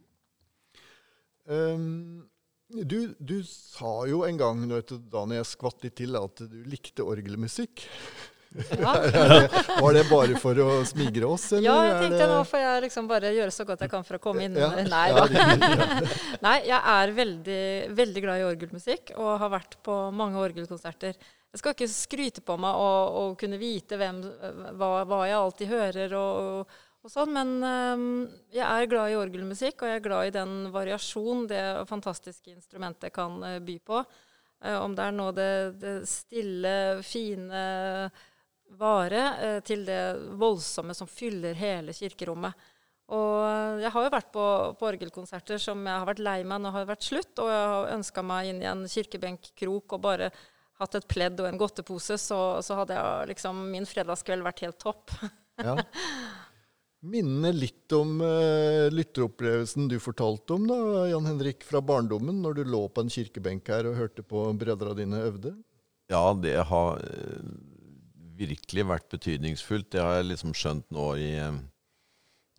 Um, 1.47 2.25
du, 2.66 3.14
du, 3.21 3.37
sa 3.47 4.00
jo 4.11 4.25
en 4.26 4.40
gang 4.40 4.64
da 4.66 4.81
jeg 5.37 5.47
skvatt 5.47 5.85
litt 5.85 5.99
til, 6.00 6.16
at 6.19 6.43
du 6.50 6.57
likte 6.66 7.05
orgelmusikk. 7.07 7.85
Ja. 8.79 8.93
var 9.83 9.97
det 9.97 10.05
bare 10.11 10.38
for 10.41 10.59
å 10.62 10.69
smigre 10.88 11.29
oss? 11.29 11.49
Eller? 11.53 11.67
Ja, 11.67 11.76
jeg 11.88 11.99
tenkte 12.05 12.29
nå 12.31 12.38
får 12.49 12.62
jeg 12.62 12.85
liksom 12.87 13.11
bare 13.11 13.33
gjøre 13.37 13.55
så 13.55 13.67
godt 13.69 13.85
jeg 13.85 13.93
kan 13.93 14.07
for 14.07 14.19
å 14.19 14.23
komme 14.29 14.47
inn. 14.47 14.57
Ja. 14.57 14.71
Nei 14.95 15.09
da. 15.17 15.26
Nei, 16.47 16.57
jeg 16.69 16.81
er 16.95 17.15
veldig, 17.21 17.65
veldig 17.99 18.25
glad 18.25 18.43
i 18.43 18.49
orgelmusikk 18.49 19.12
og 19.19 19.35
har 19.43 19.53
vært 19.59 19.79
på 19.87 19.99
mange 20.17 20.41
orgelkonserter. 20.43 21.19
Jeg 21.53 21.62
skal 21.62 21.76
ikke 21.76 21.88
skryte 21.88 22.43
på 22.45 22.57
meg 22.61 22.76
og 22.76 23.37
kunne 23.41 23.61
vite 23.61 23.97
hvem, 23.97 24.19
hva, 24.76 24.91
hva, 25.09 25.23
jeg 25.25 25.38
alltid 25.38 25.73
hører. 25.73 26.19
og, 26.19 26.50
og 26.61 26.83
og 27.07 27.12
sånn, 27.12 27.31
Men 27.37 27.50
um, 27.62 28.07
jeg 28.50 28.67
er 28.67 28.88
glad 28.91 29.12
i 29.12 29.19
orgelmusikk, 29.21 29.79
og 29.79 29.93
jeg 29.93 30.00
er 30.00 30.03
glad 30.03 30.26
i 30.26 30.35
den 30.35 30.55
variasjon 30.75 31.45
det 31.47 31.62
fantastiske 31.87 32.50
instrumentet 32.50 33.15
kan 33.15 33.37
uh, 33.45 33.59
by 33.62 33.76
på. 33.87 34.00
Uh, 34.65 34.79
om 34.81 34.97
det 34.97 35.05
er 35.05 35.15
nå 35.15 35.29
det, 35.37 35.53
det 35.79 35.93
stille, 36.11 36.73
fine 37.07 37.61
vare 38.78 39.26
uh, 39.40 39.61
til 39.66 39.85
det 39.87 40.00
voldsomme 40.40 40.96
som 40.96 41.11
fyller 41.11 41.56
hele 41.58 41.94
kirkerommet. 41.96 42.66
Og 43.06 43.78
jeg 43.78 43.92
har 43.94 44.02
jo 44.02 44.11
vært 44.11 44.32
på, 44.35 44.44
på, 44.80 44.87
orgelkonserter 44.88 45.61
som 45.62 45.85
jeg 45.87 45.94
har 45.94 46.08
vært 46.08 46.25
lei 46.26 46.40
meg 46.42 46.58
når 46.58 46.73
det 46.73 46.75
har 46.80 46.88
vært 46.88 47.06
slutt, 47.06 47.38
og 47.38 47.50
jeg 47.52 47.68
har 47.73 47.92
ønska 47.94 48.25
meg 48.26 48.49
inn 48.50 48.64
i 48.64 48.66
en 48.66 48.82
kirkebenkkrok 48.90 49.94
og 49.94 50.02
bare 50.02 50.32
hatt 50.80 50.99
et 50.99 51.06
pledd 51.08 51.38
og 51.40 51.46
en 51.49 51.61
godtepose, 51.61 52.18
så, 52.18 52.40
så 52.66 52.80
hadde 52.80 52.99
jeg 52.99 53.30
liksom 53.30 53.62
min 53.70 53.87
fredagskveld 53.87 54.42
vært 54.44 54.64
helt 54.66 54.80
topp. 54.82 55.14
Ja. 55.62 55.78
minne 57.06 57.52
litt 57.54 57.92
om 57.94 58.18
uh, 58.20 58.88
lytteropplevelsen 58.92 59.88
du 59.88 59.99
fortalte 60.02 60.56
om, 60.56 60.66
da, 60.68 61.06
Jan 61.11 61.28
Henrik, 61.28 61.64
fra 61.66 61.82
barndommen, 61.85 62.40
når 62.42 62.58
du 62.58 62.62
lå 62.73 62.82
på 62.90 63.04
en 63.04 63.12
kirkebenk 63.12 63.68
her 63.70 63.88
og 63.90 63.99
hørte 64.00 64.25
på 64.26 64.49
brødra 64.58 64.94
dine 64.99 65.23
øvde? 65.28 65.54
Ja, 66.11 66.25
det 66.38 66.56
har 66.70 67.02
uh, 67.02 67.54
virkelig 68.38 68.87
vært 68.88 69.09
betydningsfullt. 69.12 69.90
Det 69.95 70.02
har 70.02 70.19
jeg 70.19 70.31
liksom 70.33 70.55
skjønt 70.57 70.90
nå 70.95 71.07
i 71.23 71.31
uh, 71.40 71.59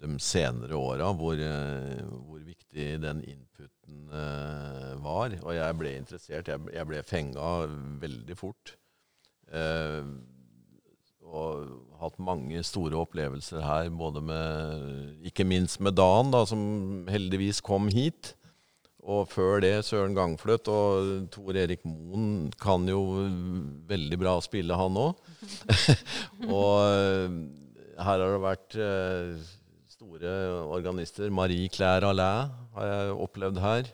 de 0.02 0.14
senere 0.22 0.78
åra, 0.78 1.10
hvor, 1.18 1.40
hvor, 1.42 2.42
viktig 2.46 2.90
den 3.02 3.24
inputen 3.26 4.12
var. 5.02 5.34
Og 5.42 5.56
jeg 5.58 5.78
ble 5.80 5.94
interessert. 5.98 6.52
Jeg, 6.52 6.68
jeg 6.70 6.86
ble 6.86 7.00
fenga 7.02 7.48
veldig 8.04 8.38
fort. 8.38 8.76
Uh, 9.50 10.06
og 11.28 11.68
hatt 12.00 12.20
mange 12.24 12.62
store 12.64 13.00
opplevelser 13.02 13.64
her, 13.64 13.90
både 13.92 14.22
med 14.24 15.26
Ikke 15.28 15.44
minst 15.48 15.82
med 15.84 15.98
Dan, 16.00 16.32
da, 16.32 16.46
som 16.48 17.08
heldigvis 17.12 17.60
kom 17.66 17.90
hit. 17.92 18.37
Og 19.08 19.24
før 19.32 19.62
det 19.64 19.86
Søren 19.88 20.12
Gangfløt 20.18 20.68
og 20.68 21.30
Tor 21.32 21.56
Erik 21.56 21.86
Moen 21.88 22.52
kan 22.60 22.84
jo 22.92 23.24
veldig 23.88 24.18
bra 24.20 24.34
spille, 24.44 24.76
han 24.76 25.00
òg. 25.00 25.16
og 26.60 26.84
eh, 26.84 27.32
her 28.04 28.20
har 28.20 28.34
det 28.34 28.42
vært 28.44 28.76
eh, 28.84 29.32
store 29.96 30.34
organister. 30.76 31.32
Marie 31.32 31.72
Claire 31.72 32.12
Allais 32.12 32.52
har 32.76 32.86
jeg 32.92 33.16
opplevd 33.30 33.58
her. 33.64 33.88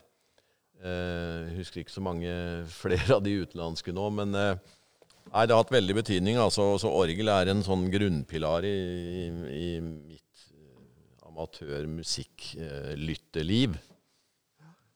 Jeg 0.82 0.98
eh, 0.98 1.54
husker 1.60 1.78
ikke 1.84 1.94
så 1.94 2.08
mange 2.10 2.32
flere 2.82 3.12
av 3.20 3.24
de 3.26 3.42
utenlandske 3.46 3.92
nå, 3.94 4.06
men 4.22 4.30
Nei, 5.34 5.48
det 5.48 5.54
har 5.56 5.64
hatt 5.64 5.78
veldig 5.78 5.96
betydning. 5.98 6.36
Altså, 6.42 6.64
så 6.82 6.90
orgel 6.94 7.28
er 7.32 7.48
en 7.50 7.64
sånn 7.66 7.86
grunnpilar 7.90 8.62
i, 8.68 8.76
i, 8.76 8.78
i 9.56 9.80
mitt 9.82 10.36
amatørmusikklytteliv. 11.30 13.72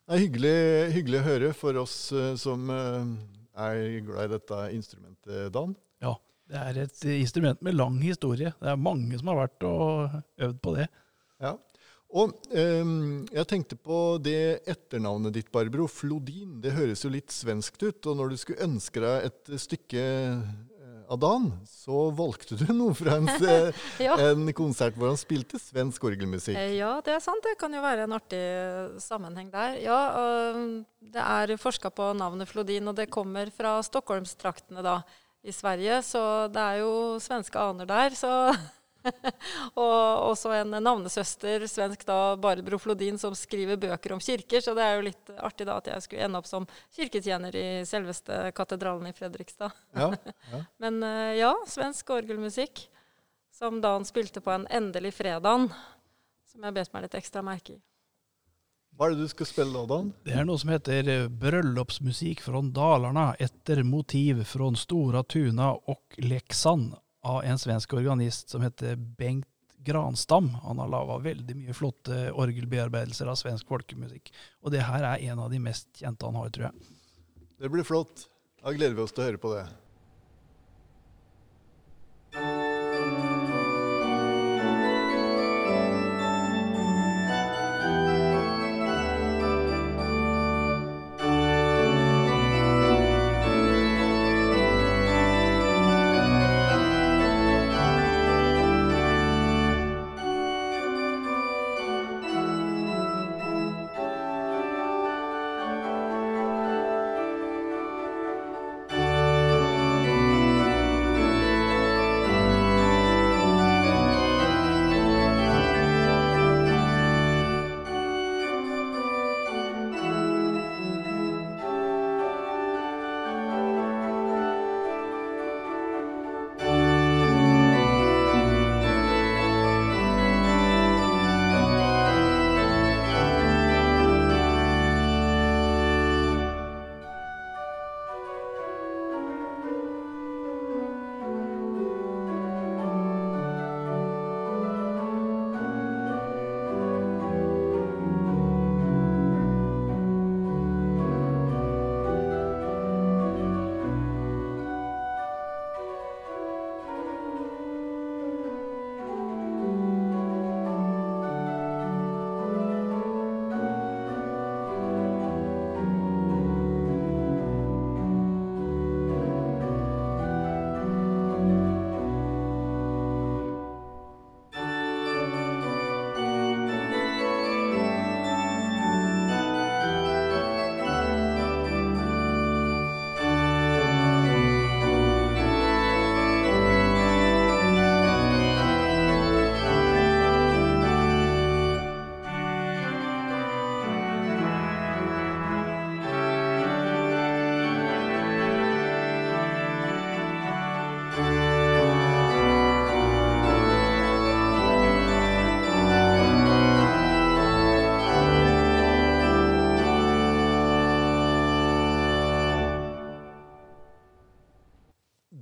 Det 0.08 0.16
er 0.16 0.22
hyggelig, 0.24 0.58
hyggelig, 0.96 1.20
å 1.20 1.26
høre 1.26 1.48
for 1.52 1.78
oss 1.82 1.96
uh, 2.16 2.30
som 2.40 2.70
uh, 2.72 3.10
er 3.60 3.98
glad 4.08 4.30
i 4.30 4.38
dette 4.38 4.60
instrumentet, 4.72 5.50
Dan. 5.52 5.74
Ja, 6.00 6.14
det 6.48 6.62
er 6.62 6.80
et 6.86 7.02
instrument 7.18 7.60
med 7.66 7.76
lang 7.76 7.98
historie. 8.00 8.54
Det 8.56 8.70
er 8.72 8.80
mange 8.80 9.20
som 9.20 9.34
har 9.34 9.42
vært 9.42 9.66
og 9.68 10.16
øvd 10.48 10.62
på 10.64 10.76
det. 10.78 10.88
Ja, 11.44 11.58
og 12.16 12.38
um, 12.56 13.26
jeg 13.36 13.48
tenkte 13.52 13.76
på 13.76 14.00
det 14.24 14.64
etternavnet 14.64 15.36
ditt, 15.36 15.52
Barbro. 15.52 15.90
Flodin. 15.92 16.62
Det 16.64 16.72
høres 16.78 17.04
jo 17.04 17.12
litt 17.12 17.34
svenskt 17.36 17.84
ut. 17.84 18.00
Og 18.08 18.16
når 18.16 18.32
du 18.32 18.40
skulle 18.40 18.64
ønske 18.64 19.04
deg 19.04 19.28
et 19.28 19.52
stykke 19.60 20.06
eh, 21.08 21.14
av 21.14 21.20
Dan, 21.24 21.48
så 21.66 22.10
valgte 22.16 22.58
du 22.60 22.66
noe 22.76 22.96
fra 22.98 23.18
en, 23.18 23.30
ja. 24.06 24.18
en 24.30 24.54
konsert 24.58 24.98
hvor 25.00 25.12
han 25.12 25.20
spilte 25.20 25.60
svensk 25.62 26.04
orgelmusikk. 26.10 26.58
Eh, 26.60 26.76
ja, 26.82 26.98
det 27.06 27.16
er 27.16 27.24
sant. 27.24 27.44
Det 27.46 27.56
kan 27.60 27.74
jo 27.74 27.84
være 27.84 28.08
en 28.08 28.18
artig 28.18 28.44
sammenheng 29.04 29.50
der. 29.54 29.80
Ja, 29.82 30.00
det 31.00 31.24
er 31.24 31.58
forska 31.62 31.92
på 31.96 32.12
navnet 32.18 32.52
Flodin, 32.52 32.92
og 32.92 32.98
det 33.00 33.10
kommer 33.14 33.52
fra 33.56 33.78
Stockholmstraktene 33.86 34.86
da, 34.86 35.00
i 35.48 35.56
Sverige. 35.56 36.02
Så 36.06 36.22
det 36.52 36.64
er 36.64 36.84
jo 36.84 36.92
svenske 37.24 37.70
aner 37.70 37.90
der. 37.90 38.18
så... 38.18 38.34
og 39.84 40.30
også 40.32 40.52
en 40.58 40.76
navnesøster, 40.84 41.66
svensk 41.70 42.06
da, 42.08 42.36
Barbro 42.42 42.80
Flodin, 42.82 43.20
som 43.22 43.36
skriver 43.38 43.80
bøker 43.80 44.16
om 44.16 44.22
kirker. 44.24 44.64
Så 44.64 44.76
det 44.78 44.86
er 44.86 44.98
jo 44.98 45.08
litt 45.08 45.34
artig 45.38 45.68
da 45.70 45.78
at 45.82 45.90
jeg 45.92 46.06
skulle 46.06 46.28
ende 46.28 46.42
opp 46.42 46.50
som 46.50 46.68
kirketjener 46.98 47.58
i 47.58 47.68
selveste 47.88 48.52
katedralen 48.58 49.10
i 49.10 49.16
Fredrikstad. 49.18 49.76
Ja, 49.98 50.12
ja. 50.52 50.64
Men 50.84 51.02
eh, 51.06 51.38
ja, 51.42 51.54
svensk 51.70 52.16
orgelmusikk. 52.18 52.88
Som 53.58 53.80
da 53.82 53.96
han 53.96 54.06
spilte 54.06 54.42
på 54.44 54.52
en 54.54 54.68
endelig 54.70 55.16
fredag, 55.18 55.72
som 56.46 56.66
jeg 56.68 56.76
bet 56.76 56.92
meg 56.94 57.08
litt 57.08 57.16
ekstra 57.18 57.42
merke 57.42 57.74
i. 57.74 57.80
Hva 58.98 59.08
er 59.08 59.16
det 59.16 59.26
du 59.26 59.30
skal 59.30 59.50
spille 59.50 59.74
da, 59.74 59.86
Dan? 59.90 60.12
Det 60.26 60.34
er 60.34 60.46
noe 60.46 60.58
som 60.62 60.72
heter 60.74 61.10
'Bryllupsmusikk 61.30 62.40
fra 62.46 62.62
Dalarna 62.62 63.26
etter 63.42 63.84
motiv 63.86 64.44
fra 64.50 64.70
Stora 64.78 65.22
Tuna 65.22 65.72
og 65.74 66.18
Leksand 66.22 66.96
av 67.28 67.44
en 67.44 67.60
svensk 67.60 67.94
organist 67.98 68.54
som 68.54 68.64
heter 68.64 68.96
Bengt 68.96 69.48
Granstam. 69.88 70.50
Han 70.64 70.80
har 70.80 70.92
laga 70.92 71.18
veldig 71.24 71.56
mye 71.56 71.76
flotte 71.76 72.32
orgelbearbeidelser 72.32 73.30
av 73.32 73.38
svensk 73.40 73.68
folkemusikk. 73.70 74.32
Og 74.64 74.74
det 74.74 74.86
her 74.88 75.06
er 75.14 75.28
en 75.32 75.44
av 75.44 75.52
de 75.54 75.60
mest 75.64 75.90
kjente 76.00 76.28
han 76.28 76.40
har, 76.40 76.50
tror 76.54 76.70
jeg. 76.70 76.88
Det 77.58 77.72
blir 77.74 77.88
flott. 77.88 78.28
Da 78.64 78.74
gleder 78.76 78.98
vi 78.98 79.06
oss 79.06 79.14
til 79.16 79.24
å 79.24 79.28
høre 79.30 79.42
på 79.42 79.54
det. 79.56 79.66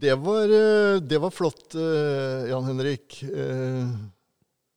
Det 0.05 0.15
var, 0.21 0.43
eh, 0.43 0.99
det 1.01 1.17
var 1.17 1.31
flott, 1.33 1.73
eh, 1.75 2.49
Jan 2.51 2.65
Henrik. 2.67 3.23
Eh, 3.23 3.87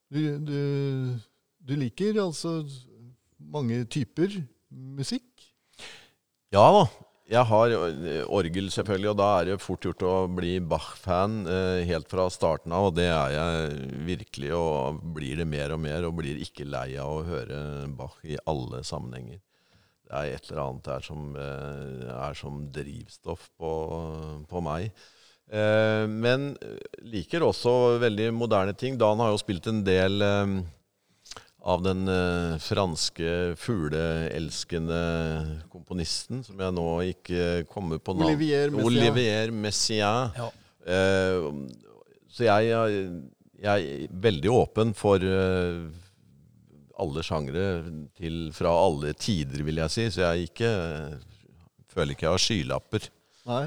Du, 0.09 0.39
du, 0.41 1.19
du 1.61 1.75
liker 1.77 2.17
altså 2.23 2.63
mange 3.37 3.83
typer 3.93 4.33
musikk? 4.73 5.29
Ja 6.49 6.65
da. 6.73 6.87
Jeg 7.29 7.45
har 7.45 7.75
orgel, 8.33 8.71
selvfølgelig, 8.73 9.11
og 9.11 9.19
da 9.21 9.27
er 9.37 9.51
det 9.51 9.59
fort 9.61 9.85
gjort 9.85 10.01
å 10.09 10.15
bli 10.33 10.55
Bach-fan 10.65 11.43
helt 11.85 12.09
fra 12.09 12.25
starten 12.33 12.73
av. 12.73 12.87
Og 12.89 12.97
det 12.97 13.11
er 13.13 13.35
jeg 13.35 13.91
virkelig, 14.09 14.55
og 14.57 15.03
blir 15.13 15.43
det 15.43 15.45
mer 15.53 15.77
og 15.77 15.83
mer, 15.85 16.09
og 16.09 16.17
blir 16.23 16.41
ikke 16.41 16.65
lei 16.65 16.95
av 16.97 17.19
å 17.19 17.27
høre 17.29 17.61
Bach 18.01 18.17
i 18.25 18.41
alle 18.49 18.81
sammenhenger. 18.81 19.43
Det 20.09 20.17
er 20.17 20.38
et 20.38 20.47
eller 20.49 20.65
annet 20.65 20.87
der 20.88 21.05
som 21.05 21.37
eh, 21.37 22.09
er 22.17 22.37
som 22.38 22.62
drivstoff 22.73 23.50
på, 23.61 23.73
på 24.49 24.62
meg. 24.65 24.88
Eh, 25.53 26.05
men 26.09 26.55
liker 27.05 27.45
også 27.45 27.99
veldig 28.00 28.31
moderne 28.37 28.73
ting. 28.77 28.97
Dan 29.00 29.21
har 29.21 29.35
jo 29.35 29.41
spilt 29.43 29.69
en 29.69 29.83
del 29.85 30.25
eh, 30.25 30.55
av 31.69 31.85
den 31.85 32.09
eh, 32.09 32.57
franske 32.65 33.35
fugleelskende 33.61 35.03
komponisten, 35.73 36.41
som 36.47 36.61
jeg 36.65 36.77
nå 36.79 36.88
ikke 37.12 37.67
kommer 37.69 38.00
på 38.00 38.17
navn. 38.17 38.31
Olivier 38.33 38.73
Messiaen. 38.73 38.88
Olivier 38.88 39.53
Messiaen. 39.53 40.37
Ja. 40.41 40.49
Eh, 40.88 41.49
så 42.33 42.49
jeg, 42.49 42.73
jeg, 42.73 43.09
jeg 43.61 43.88
er 44.09 44.21
veldig 44.25 44.53
åpen 44.57 44.97
for 44.97 45.21
eh, 45.21 45.88
alle 47.02 47.23
sjangre 47.26 47.64
til 48.19 48.49
fra 48.57 48.73
alle 48.85 49.12
tider, 49.19 49.62
vil 49.66 49.81
jeg 49.83 49.94
si. 49.94 50.07
Så 50.14 50.25
jeg 50.25 50.49
ikke, 50.51 50.70
føler 51.92 52.14
ikke 52.14 52.27
jeg 52.27 52.35
har 52.35 52.44
skylapper. 52.44 53.09
Nei. 53.49 53.62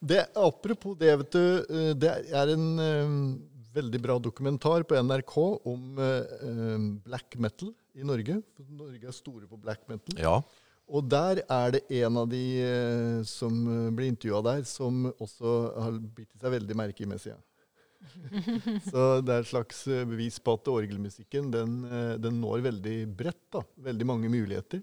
Det, 0.00 0.22
apropos 0.40 0.96
det, 0.98 1.10
vet 1.20 1.34
du. 1.34 1.42
eh, 1.68 1.90
Det 2.00 2.12
er 2.32 2.54
en 2.54 2.68
um, 2.80 3.18
veldig 3.74 4.00
bra 4.00 4.16
dokumentar 4.22 4.86
på 4.88 4.96
NRK 5.04 5.34
om 5.68 5.98
uh, 6.00 6.78
black 7.04 7.36
metal 7.36 7.74
i 7.98 8.06
Norge. 8.06 8.38
Norge 8.70 9.04
er 9.10 9.16
store 9.16 9.44
på 9.50 9.58
black 9.60 9.84
metal. 9.90 10.16
Ja. 10.22 10.38
Og 10.88 11.04
der 11.04 11.42
er 11.44 11.74
det 11.76 11.82
en 12.00 12.16
av 12.16 12.30
de 12.32 12.40
uh, 12.64 13.18
som 13.28 13.52
blir 13.92 14.08
intervjua 14.14 14.40
der, 14.46 14.64
som 14.64 15.10
også 15.18 15.58
har 15.76 16.00
bitt 16.16 16.32
seg 16.40 16.54
veldig 16.56 16.78
merke 16.80 17.04
i 17.04 17.10
Messia. 17.10 17.36
Så 18.90 19.04
det 19.24 19.32
er 19.34 19.42
et 19.42 19.48
slags 19.50 19.80
eh, 19.90 20.04
bevis 20.08 20.38
på 20.42 20.54
at 20.58 20.68
orgelmusikken 20.70 21.50
den, 21.54 21.78
eh, 21.88 22.14
den 22.22 22.38
når 22.42 22.62
veldig 22.68 22.96
bredt. 23.18 23.40
da, 23.54 23.62
Veldig 23.88 24.06
mange 24.08 24.30
muligheter. 24.32 24.82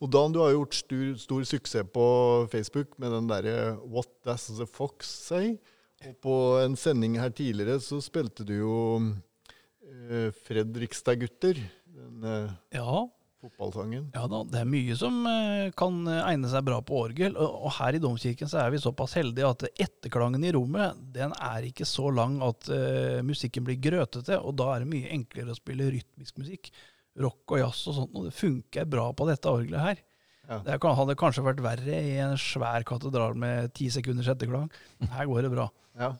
Og 0.00 0.10
Dan, 0.12 0.34
du 0.34 0.40
har 0.42 0.52
gjort 0.54 0.76
stor, 0.76 1.04
stor 1.20 1.46
suksess 1.48 1.88
på 1.94 2.06
Facebook 2.52 2.98
med 3.02 3.14
den 3.16 3.30
derre 3.30 3.56
What 3.84 4.10
Does 4.26 4.48
The 4.58 4.66
Fox 4.68 5.08
Say? 5.28 5.56
Og 6.04 6.16
på 6.20 6.34
en 6.60 6.76
sending 6.76 7.16
her 7.20 7.32
tidligere 7.32 7.80
så 7.80 8.00
spilte 8.04 8.44
du 8.44 8.54
jo 8.58 8.78
eh, 9.00 10.30
Fredrikstad-gutter. 10.44 11.60
Eh, 11.94 12.50
Ja, 12.76 13.04
fotballsangen. 13.44 14.06
ja 14.14 14.24
da, 14.30 14.40
det 14.48 14.60
er 14.60 14.68
mye 14.68 14.96
som 14.98 15.18
eh, 15.28 15.68
kan 15.76 16.00
eh, 16.10 16.22
egne 16.30 16.50
seg 16.50 16.64
bra 16.66 16.78
på 16.84 17.02
orgel. 17.06 17.36
Og, 17.40 17.68
her 17.78 17.98
i 17.98 18.00
Domkirken 18.02 18.50
så 18.50 18.62
er 18.62 18.72
vi 18.72 18.80
såpass 18.82 19.16
heldige 19.18 19.50
at 19.50 19.66
etterklangen 19.70 20.46
i 20.46 20.52
rommet 20.56 20.98
den 21.14 21.34
er 21.36 21.68
ikke 21.68 21.86
så 21.88 22.08
lang 22.14 22.40
at 22.46 22.70
eh, 22.72 23.20
musikken 23.26 23.66
blir 23.66 23.80
grøtete, 23.82 24.40
og 24.40 24.56
da 24.60 24.72
er 24.72 24.84
det 24.84 24.90
mye 24.94 25.12
enklere 25.14 25.54
å 25.54 25.58
spille 25.58 25.92
rytmisk 25.92 26.40
musikk. 26.42 26.72
Rock 27.20 27.54
og 27.54 27.60
jazz 27.60 27.84
og 27.92 27.98
sånt, 28.00 28.18
og 28.18 28.26
det 28.26 28.34
funker 28.34 28.90
bra 28.90 29.06
på 29.14 29.28
dette 29.30 29.50
orgelet 29.50 29.84
her. 29.84 30.04
Ja. 30.48 30.58
Det 30.64 30.76
hadde 30.82 31.16
kanskje 31.16 31.44
vært 31.46 31.62
verre 31.64 32.00
i 32.04 32.16
en 32.20 32.34
svær 32.40 32.84
katedral 32.84 33.36
med 33.38 33.72
ti 33.76 33.86
sekunders 33.92 34.28
etterklang. 34.32 34.66
Her 35.14 35.28
går 35.30 35.46
det 35.46 35.52
bra. 35.54 35.68
Ja. 36.00 36.10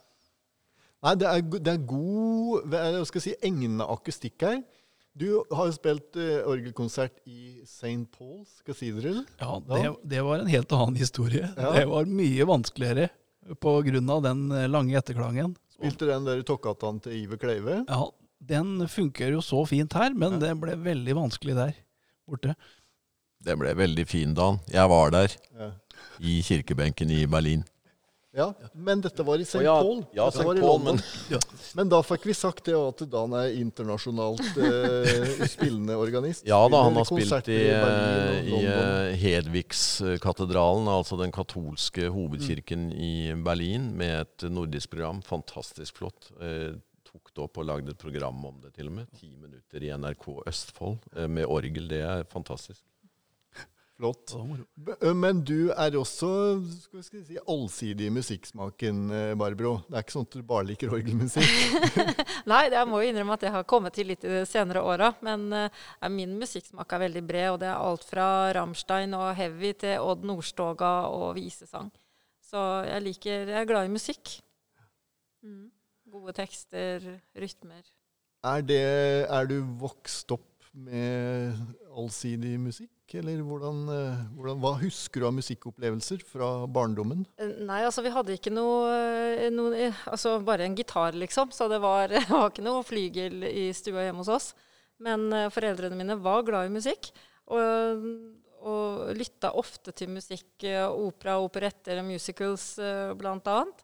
Nei, 1.05 1.13
det 1.21 1.29
er, 1.29 1.43
det 1.59 1.73
er 1.75 1.83
god 1.85 2.71
hva 2.73 3.03
skal 3.05 3.21
jeg 3.21 3.27
si, 3.27 3.35
egna 3.45 3.89
akustikk 3.93 4.47
her. 4.47 4.63
Du 5.15 5.29
har 5.55 5.69
jo 5.69 5.75
spilt 5.77 6.17
uh, 6.19 6.41
orgelkonsert 6.51 7.21
i 7.31 7.61
St. 7.63 8.09
Paul's 8.17 8.57
Cathedral. 8.67 9.21
Ja, 9.39 9.61
det, 9.69 9.83
det 10.11 10.23
var 10.27 10.43
en 10.43 10.51
helt 10.51 10.73
annen 10.75 10.99
historie. 10.99 11.53
Ja. 11.55 11.71
Det 11.77 11.85
var 11.91 12.11
mye 12.11 12.47
vanskeligere 12.51 13.09
av 14.11 14.23
den 14.25 14.51
eh, 14.51 14.69
lange 14.69 14.97
etterklangen. 14.99 15.55
Spilte 15.75 16.07
den 16.09 16.25
der 16.25 16.43
Tokkatan 16.43 17.01
til 17.05 17.13
Iver 17.13 17.37
Kleive. 17.37 17.85
Ja, 17.89 18.07
den 18.41 18.89
funker 18.89 19.35
jo 19.37 19.43
så 19.45 19.65
fint 19.69 19.93
her, 19.93 20.15
men 20.17 20.39
det 20.41 20.55
ble 20.61 20.77
veldig 20.81 21.17
vanskelig 21.19 21.55
der 21.59 21.75
borte. 22.27 22.55
Det 23.45 23.57
ble 23.61 23.75
veldig 23.77 24.07
fin, 24.09 24.33
Dan. 24.35 24.59
Jeg 24.73 24.89
var 24.89 25.11
der, 25.13 25.35
Ja. 25.59 25.71
i 26.19 26.41
kirkebenken 26.43 27.11
i 27.11 27.27
Berlin. 27.27 27.65
Ja, 28.35 28.49
men 28.73 29.01
dette 29.05 29.23
var 29.23 29.39
i 29.39 29.47
St. 29.47 29.63
Ja, 29.63 29.77
Paul. 29.83 30.05
ja, 30.13 30.29
St. 30.29 30.45
Paul, 30.45 30.81
men... 30.83 30.99
Ja. 31.31 31.39
Men 31.75 31.91
da 31.91 32.01
fikk 32.07 32.27
vi 32.29 32.35
sagt 32.35 32.67
det 32.69 32.75
at 32.79 33.03
Dan 33.11 33.35
er 33.39 33.55
internasjonalt 33.59 34.59
eh, 34.59 35.45
spillende 35.51 35.97
organist. 35.99 36.47
Ja 36.49 36.61
da, 36.71 36.83
han 36.87 36.99
har 36.99 37.07
spilt 37.09 37.51
i, 37.51 37.61
i, 37.67 37.75
og 38.55 38.59
i 38.61 38.65
eh, 38.71 39.15
Hedvigskatedralen, 39.23 40.91
altså 40.91 41.19
den 41.21 41.35
katolske 41.35 42.11
hovedkirken 42.15 42.91
i 42.93 43.15
Berlin, 43.45 43.93
med 43.99 44.25
et 44.25 44.49
nordisk 44.51 44.95
program. 44.95 45.23
Fantastisk 45.27 46.03
flott. 46.03 46.33
Eh, 46.43 46.75
tok 47.07 47.31
det 47.31 47.45
opp 47.47 47.63
og 47.63 47.69
lagde 47.71 47.95
et 47.95 48.01
program 48.01 48.43
om 48.51 48.59
det, 48.63 48.75
til 48.75 48.91
og 48.91 48.99
med. 48.99 49.11
Ti 49.21 49.31
minutter 49.31 49.87
i 49.87 49.93
NRK 49.95 50.27
Østfold 50.51 50.99
eh, 51.15 51.31
med 51.31 51.47
orgel. 51.47 51.87
Det 51.91 52.03
er 52.03 52.27
fantastisk. 52.31 52.83
Flott. 54.05 54.35
Men 55.17 55.41
du 55.47 55.73
er 55.73 55.97
også 55.97 56.29
skal 57.01 57.23
vi 57.23 57.23
si, 57.25 57.39
allsidig 57.41 58.11
i 58.11 58.13
musikksmaken, 58.13 59.01
Barbro. 59.41 59.79
Det 59.89 59.97
er 59.97 60.05
ikke 60.05 60.17
sånn 60.19 60.29
at 60.29 60.37
du 60.37 60.45
bare 60.45 60.69
liker 60.69 60.93
orgelmusikk. 60.93 61.97
Nei, 62.53 62.63
jeg 62.75 62.91
må 62.91 63.01
jo 63.01 63.09
innrømme 63.09 63.39
at 63.39 63.49
jeg 63.49 63.55
har 63.55 63.67
kommet 63.69 63.97
til 63.97 64.11
litt 64.13 64.27
i 64.29 64.33
de 64.35 64.45
senere 64.49 64.85
åra. 64.85 65.15
Men 65.25 65.49
uh, 65.57 66.09
min 66.13 66.37
musikksmak 66.37 66.93
er 66.93 67.05
veldig 67.07 67.25
bred, 67.25 67.49
og 67.55 67.61
det 67.65 67.71
er 67.73 67.81
alt 67.81 68.05
fra 68.05 68.29
Rammstein 68.57 69.17
og 69.17 69.31
heavy 69.39 69.73
til 69.81 70.05
Odd 70.05 70.29
Nordstoga 70.29 70.95
og 71.09 71.31
visesang. 71.39 71.89
Så 72.45 72.61
jeg 72.87 73.03
liker 73.09 73.49
Jeg 73.51 73.61
er 73.63 73.69
glad 73.69 73.89
i 73.89 73.95
musikk. 73.95 74.37
Mm. 75.45 75.71
Gode 76.13 76.37
tekster, 76.37 77.03
rytmer. 77.41 77.83
Er, 78.45 78.61
det, 78.61 78.85
er 79.33 79.49
du 79.49 79.63
vokst 79.81 80.31
opp 80.37 80.51
med 80.75 81.55
allsidig 81.95 82.59
musikk, 82.61 82.94
eller 83.13 83.43
hvordan, 83.45 83.81
eh, 83.93 84.23
hvordan, 84.35 84.61
hva 84.63 84.73
husker 84.81 85.21
du 85.21 85.27
av 85.29 85.35
musikkopplevelser 85.37 86.23
fra 86.27 86.49
barndommen? 86.67 87.25
Eh, 87.39 87.53
Nei, 87.67 87.83
altså 87.85 88.03
vi 88.05 88.13
hadde 88.15 88.37
ikke 88.37 88.53
noe, 88.55 88.89
eh, 88.91 89.51
noe 89.53 89.91
Altså 90.11 90.39
bare 90.45 90.65
en 90.65 90.75
gitar, 90.75 91.13
liksom. 91.13 91.53
Så 91.53 91.69
det 91.69 91.81
var, 91.85 92.09
det 92.15 92.25
var 92.31 92.51
ikke 92.51 92.65
noe 92.65 92.83
flygel 92.87 93.45
i 93.45 93.69
stua 93.77 94.07
hjemme 94.07 94.25
hos 94.25 94.33
oss. 94.33 94.55
Men 95.05 95.29
foreldrene 95.51 95.99
mine 95.99 96.17
var 96.23 96.45
glad 96.47 96.71
i 96.71 96.75
musikk. 96.75 97.11
Og, 97.53 98.05
og 98.65 99.11
lytta 99.19 99.51
ofte 99.59 99.93
til 99.93 100.13
musikk. 100.15 100.65
Opera, 100.65 101.41
operetter, 101.43 102.01
musicals 102.07 102.79
blant 103.19 103.51
annet. 103.51 103.83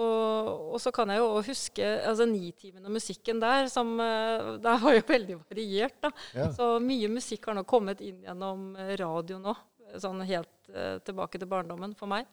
Og, 0.00 0.50
og 0.74 0.80
så 0.82 0.92
kan 0.94 1.10
jeg 1.12 1.20
jo 1.20 1.26
også 1.28 1.52
huske 1.52 1.88
altså 2.08 2.26
Nitimen 2.28 2.86
og 2.86 2.94
musikken 2.94 3.42
der, 3.42 3.66
som 3.72 3.92
eh, 4.00 4.54
Det 4.62 4.76
var 4.84 4.96
jo 4.96 5.02
veldig 5.14 5.40
variert, 5.42 5.98
da. 6.04 6.12
Ja. 6.36 6.50
Så 6.56 6.72
mye 6.84 7.10
musikk 7.12 7.50
har 7.50 7.58
nå 7.58 7.66
kommet 7.68 8.00
inn 8.04 8.22
gjennom 8.24 8.70
eh, 8.78 8.94
radio 9.00 9.40
nå. 9.42 9.56
Sånn 10.00 10.22
helt 10.28 10.72
eh, 10.72 10.96
tilbake 11.04 11.40
til 11.40 11.50
barndommen 11.50 11.96
for 11.98 12.10
meg. 12.10 12.28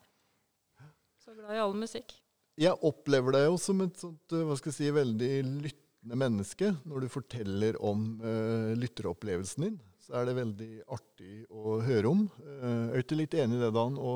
Så 1.23 1.33
glad 1.35 1.57
i 1.57 1.59
all 1.59 1.75
musikk. 1.75 2.13
Jeg 2.57 2.73
opplever 2.87 3.35
deg 3.35 3.49
jo 3.49 3.57
som 3.61 3.81
et 3.85 3.99
sånt, 3.99 4.33
eh, 4.33 4.45
hva 4.47 4.55
skal 4.57 4.71
jeg 4.71 4.77
si, 4.79 4.93
veldig 4.95 5.33
lyttende 5.65 6.17
menneske. 6.17 6.71
Når 6.89 7.03
du 7.03 7.11
forteller 7.11 7.77
om 7.83 8.07
eh, 8.23 8.71
lytteropplevelsen 8.79 9.67
din, 9.67 9.77
så 10.07 10.21
er 10.21 10.29
det 10.29 10.37
veldig 10.37 10.71
artig 10.95 11.33
å 11.51 11.77
høre 11.83 12.07
om. 12.07 12.21
Uh, 12.39 12.87
er 12.87 12.95
du 12.95 13.03
ikke 13.03 13.17
litt 13.19 13.33
enig 13.35 13.57
i 13.57 13.63
det, 13.65 13.73
Dan? 13.75 13.97
Å 13.99 14.13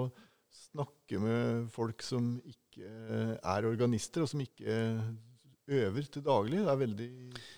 snakke 0.71 1.19
med 1.19 1.65
folk 1.73 2.03
som 2.05 2.37
ikke 2.47 2.60
eh, 2.79 3.35
er 3.35 3.67
organister, 3.67 4.23
og 4.23 4.31
som 4.31 4.41
ikke 4.43 4.77
øver 5.71 6.07
til 6.11 6.23
daglig. 6.25 6.59
Det 6.61 6.71
er 6.71 6.79
veldig 6.79 7.09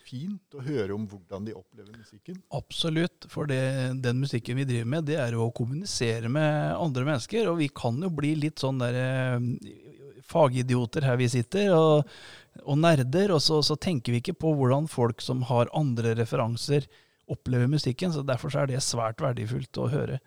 fint 0.06 0.56
å 0.56 0.64
høre 0.64 0.94
om 0.94 1.06
hvordan 1.10 1.46
de 1.48 1.54
opplever 1.56 1.96
musikken. 1.96 2.38
Absolutt, 2.54 3.26
for 3.32 3.50
det, 3.50 3.60
den 4.04 4.20
musikken 4.22 4.58
vi 4.60 4.66
driver 4.68 4.90
med, 4.96 5.08
det 5.08 5.18
er 5.20 5.36
jo 5.36 5.46
å 5.46 5.54
kommunisere 5.54 6.30
med 6.32 6.74
andre 6.76 7.06
mennesker. 7.08 7.50
Og 7.50 7.60
vi 7.62 7.70
kan 7.74 7.98
jo 8.02 8.12
bli 8.14 8.34
litt 8.44 8.62
sånn 8.62 8.82
der 8.82 9.00
eh, 9.00 9.48
fagidioter 10.24 11.06
her 11.08 11.18
vi 11.20 11.30
sitter, 11.32 11.72
og, 11.76 12.12
og 12.64 12.78
nerder. 12.80 13.34
Og 13.36 13.42
så, 13.44 13.60
så 13.66 13.78
tenker 13.80 14.14
vi 14.14 14.22
ikke 14.22 14.38
på 14.44 14.54
hvordan 14.58 14.88
folk 14.90 15.24
som 15.24 15.44
har 15.50 15.72
andre 15.76 16.16
referanser, 16.20 16.88
opplever 17.30 17.70
musikken. 17.70 18.12
Så 18.12 18.24
derfor 18.26 18.52
så 18.52 18.62
er 18.64 18.72
det 18.72 18.84
svært 18.84 19.22
verdifullt 19.24 19.80
å 19.80 19.90
høre. 19.92 20.20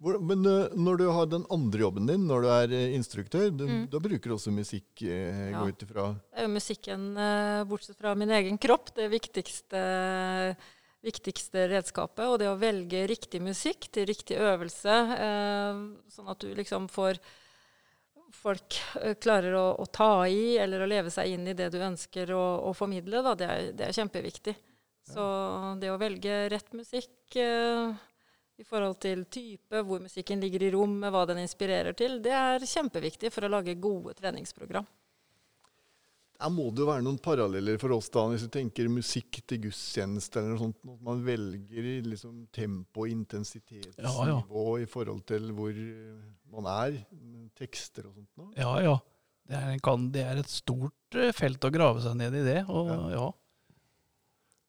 Men 0.00 0.46
eh, 0.48 0.72
når 0.80 0.96
du 0.96 1.06
har 1.12 1.26
den 1.28 1.42
andre 1.52 1.82
jobben 1.82 2.06
din, 2.08 2.22
når 2.28 2.44
du 2.44 2.48
er 2.54 2.72
eh, 2.72 2.94
instruktør, 2.96 3.50
du, 3.52 3.66
Mm. 3.68 3.82
da 3.92 3.98
bruker 4.00 4.30
du 4.30 4.34
også 4.34 4.52
musikk, 4.52 4.88
eh, 5.02 5.50
Ja. 5.50 5.60
gå 5.60 5.68
ut 5.68 5.82
ifra 5.84 6.06
Det 6.16 6.38
er 6.40 6.46
jo 6.46 6.54
musikken, 6.54 7.02
eh, 7.18 7.64
bortsett 7.64 7.98
fra 7.98 8.14
min 8.14 8.30
egen 8.30 8.56
kropp, 8.58 8.94
det 8.94 9.10
viktigste, 9.10 10.56
viktigste 11.04 11.68
redskapet. 11.68 12.24
Og 12.24 12.38
det 12.38 12.48
å 12.48 12.58
velge 12.58 13.06
riktig 13.06 13.42
musikk 13.42 13.90
til 13.92 14.06
riktig 14.06 14.38
øvelse, 14.40 14.88
eh, 14.88 15.74
sånn 16.08 16.30
at 16.30 16.38
du 16.40 16.54
liksom 16.54 16.88
får, 16.88 17.18
folk 18.32 18.70
klarer 19.20 19.52
å, 19.52 19.76
å, 19.78 19.84
ta 19.92 20.24
i 20.24 20.56
eller 20.56 20.80
å 20.80 20.88
leve 20.88 21.10
seg 21.10 21.28
inn 21.34 21.46
i 21.48 21.52
det 21.52 21.72
du 21.72 21.78
ønsker 21.78 22.30
å, 22.30 22.64
å 22.70 22.72
formidle, 22.74 23.22
da, 23.22 23.34
det, 23.34 23.48
er, 23.50 23.72
det, 23.72 23.88
er, 23.88 23.92
kjempeviktig. 23.92 24.56
Så 25.04 25.78
det 25.80 25.90
å 25.90 25.98
velge 25.98 26.48
rett 26.48 26.72
musikk 26.72 27.36
eh, 27.36 27.92
i 28.60 28.64
forhold 28.66 28.98
til 29.00 29.24
type, 29.32 29.82
hvor 29.86 30.02
musikken 30.02 30.40
ligger 30.42 30.66
i 30.66 30.72
rommet, 30.74 31.10
hva 31.12 31.24
den 31.30 31.40
inspirerer 31.42 31.96
til, 31.96 32.18
det 32.24 32.34
er 32.36 32.66
kjempeviktig 32.68 33.32
for 33.32 33.46
å 33.46 33.52
lage 33.56 33.78
gode 33.80 34.14
treningsprogram. 34.18 34.88
Der 36.40 36.52
må 36.52 36.70
det 36.72 36.80
jo 36.80 36.88
være 36.88 37.04
noen 37.04 37.18
paralleller 37.20 37.76
for 37.80 37.92
oss 37.92 38.08
da, 38.12 38.22
hvis 38.30 38.46
du 38.46 38.52
tenker 38.52 38.88
musikk 38.88 39.42
til 39.48 39.60
gudstjeneste 39.66 40.40
eller 40.40 40.54
noe 40.54 40.62
sånt. 40.62 40.78
At 40.88 41.02
man 41.04 41.20
velger 41.24 41.88
liksom 42.06 42.46
tempo 42.54 43.04
og 43.04 43.12
intensitetsnivå 43.12 44.24
ja, 44.24 44.38
ja. 44.40 44.70
i 44.80 44.86
forhold 44.88 45.20
til 45.28 45.50
hvor 45.56 45.76
man 46.54 46.70
er. 46.72 46.96
Tekster 47.60 48.08
og 48.08 48.14
sånt. 48.16 48.30
Nå. 48.40 48.48
Ja, 48.56 48.72
ja. 48.86 48.96
Det 49.50 49.58
er, 49.58 49.76
kan, 49.84 50.08
det 50.14 50.24
er, 50.24 50.40
et 50.40 50.52
stort 50.52 51.18
eh, 51.18 51.32
felt 51.34 51.64
å 51.66 51.72
grave 51.74 52.00
seg 52.04 52.16
ned 52.16 52.36
i 52.38 52.44
det. 52.46 52.60
Og, 52.70 52.88
ja. 53.12 53.26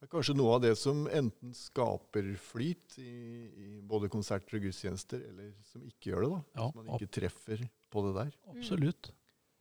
Det 0.01 0.07
er 0.07 0.15
kanskje 0.15 0.33
noe 0.33 0.55
av 0.57 0.63
det 0.63 0.71
som 0.81 1.03
enten 1.13 1.51
skaper 1.53 2.31
flyt 2.41 2.95
i, 2.97 3.11
i 3.53 3.67
både 3.85 4.07
konserter 4.09 4.57
og 4.57 4.63
gudstjenester, 4.65 5.21
eller 5.29 5.51
som 5.69 5.83
ikke 5.85 6.09
gjør 6.09 6.23
det. 6.25 6.29
da. 6.31 6.39
Ja, 6.57 6.65
Hvis 6.71 6.79
man 6.79 6.95
ikke 6.95 7.13
treffer 7.19 7.61
på 7.93 8.03
det 8.07 8.13
der. 8.15 8.31
Absolutt. 8.49 9.11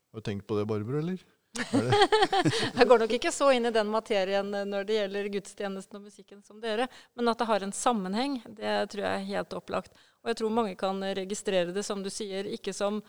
Har 0.09 0.22
du 0.22 0.26
tenkt 0.31 0.46
på 0.48 0.57
det, 0.57 0.64
Barbro, 0.70 0.96
eller? 1.03 1.20
jeg 2.79 2.87
går 2.88 3.03
nok 3.03 3.12
ikke 3.18 3.33
så 3.37 3.50
inn 3.53 3.68
i 3.68 3.74
den 3.74 3.92
materien 3.92 4.48
når 4.70 4.88
det 4.88 4.96
gjelder 4.96 5.29
gudstjenesten 5.35 5.98
og 5.98 6.09
musikken 6.09 6.40
som 6.46 6.61
dere, 6.62 6.87
men 7.18 7.29
at 7.29 7.42
det 7.42 7.48
har 7.50 7.66
en 7.66 7.76
sammenheng, 7.76 8.38
det 8.48 8.74
tror 8.94 9.05
jeg 9.05 9.20
er 9.20 9.31
helt 9.35 9.57
opplagt. 9.61 9.92
Og 10.24 10.33
jeg 10.33 10.40
tror 10.40 10.57
mange 10.57 10.72
kan 10.81 11.05
registrere 11.20 11.74
det, 11.76 11.85
som 11.85 12.00
du 12.00 12.09
sier, 12.09 12.48
ikke 12.48 12.72
som 12.72 13.03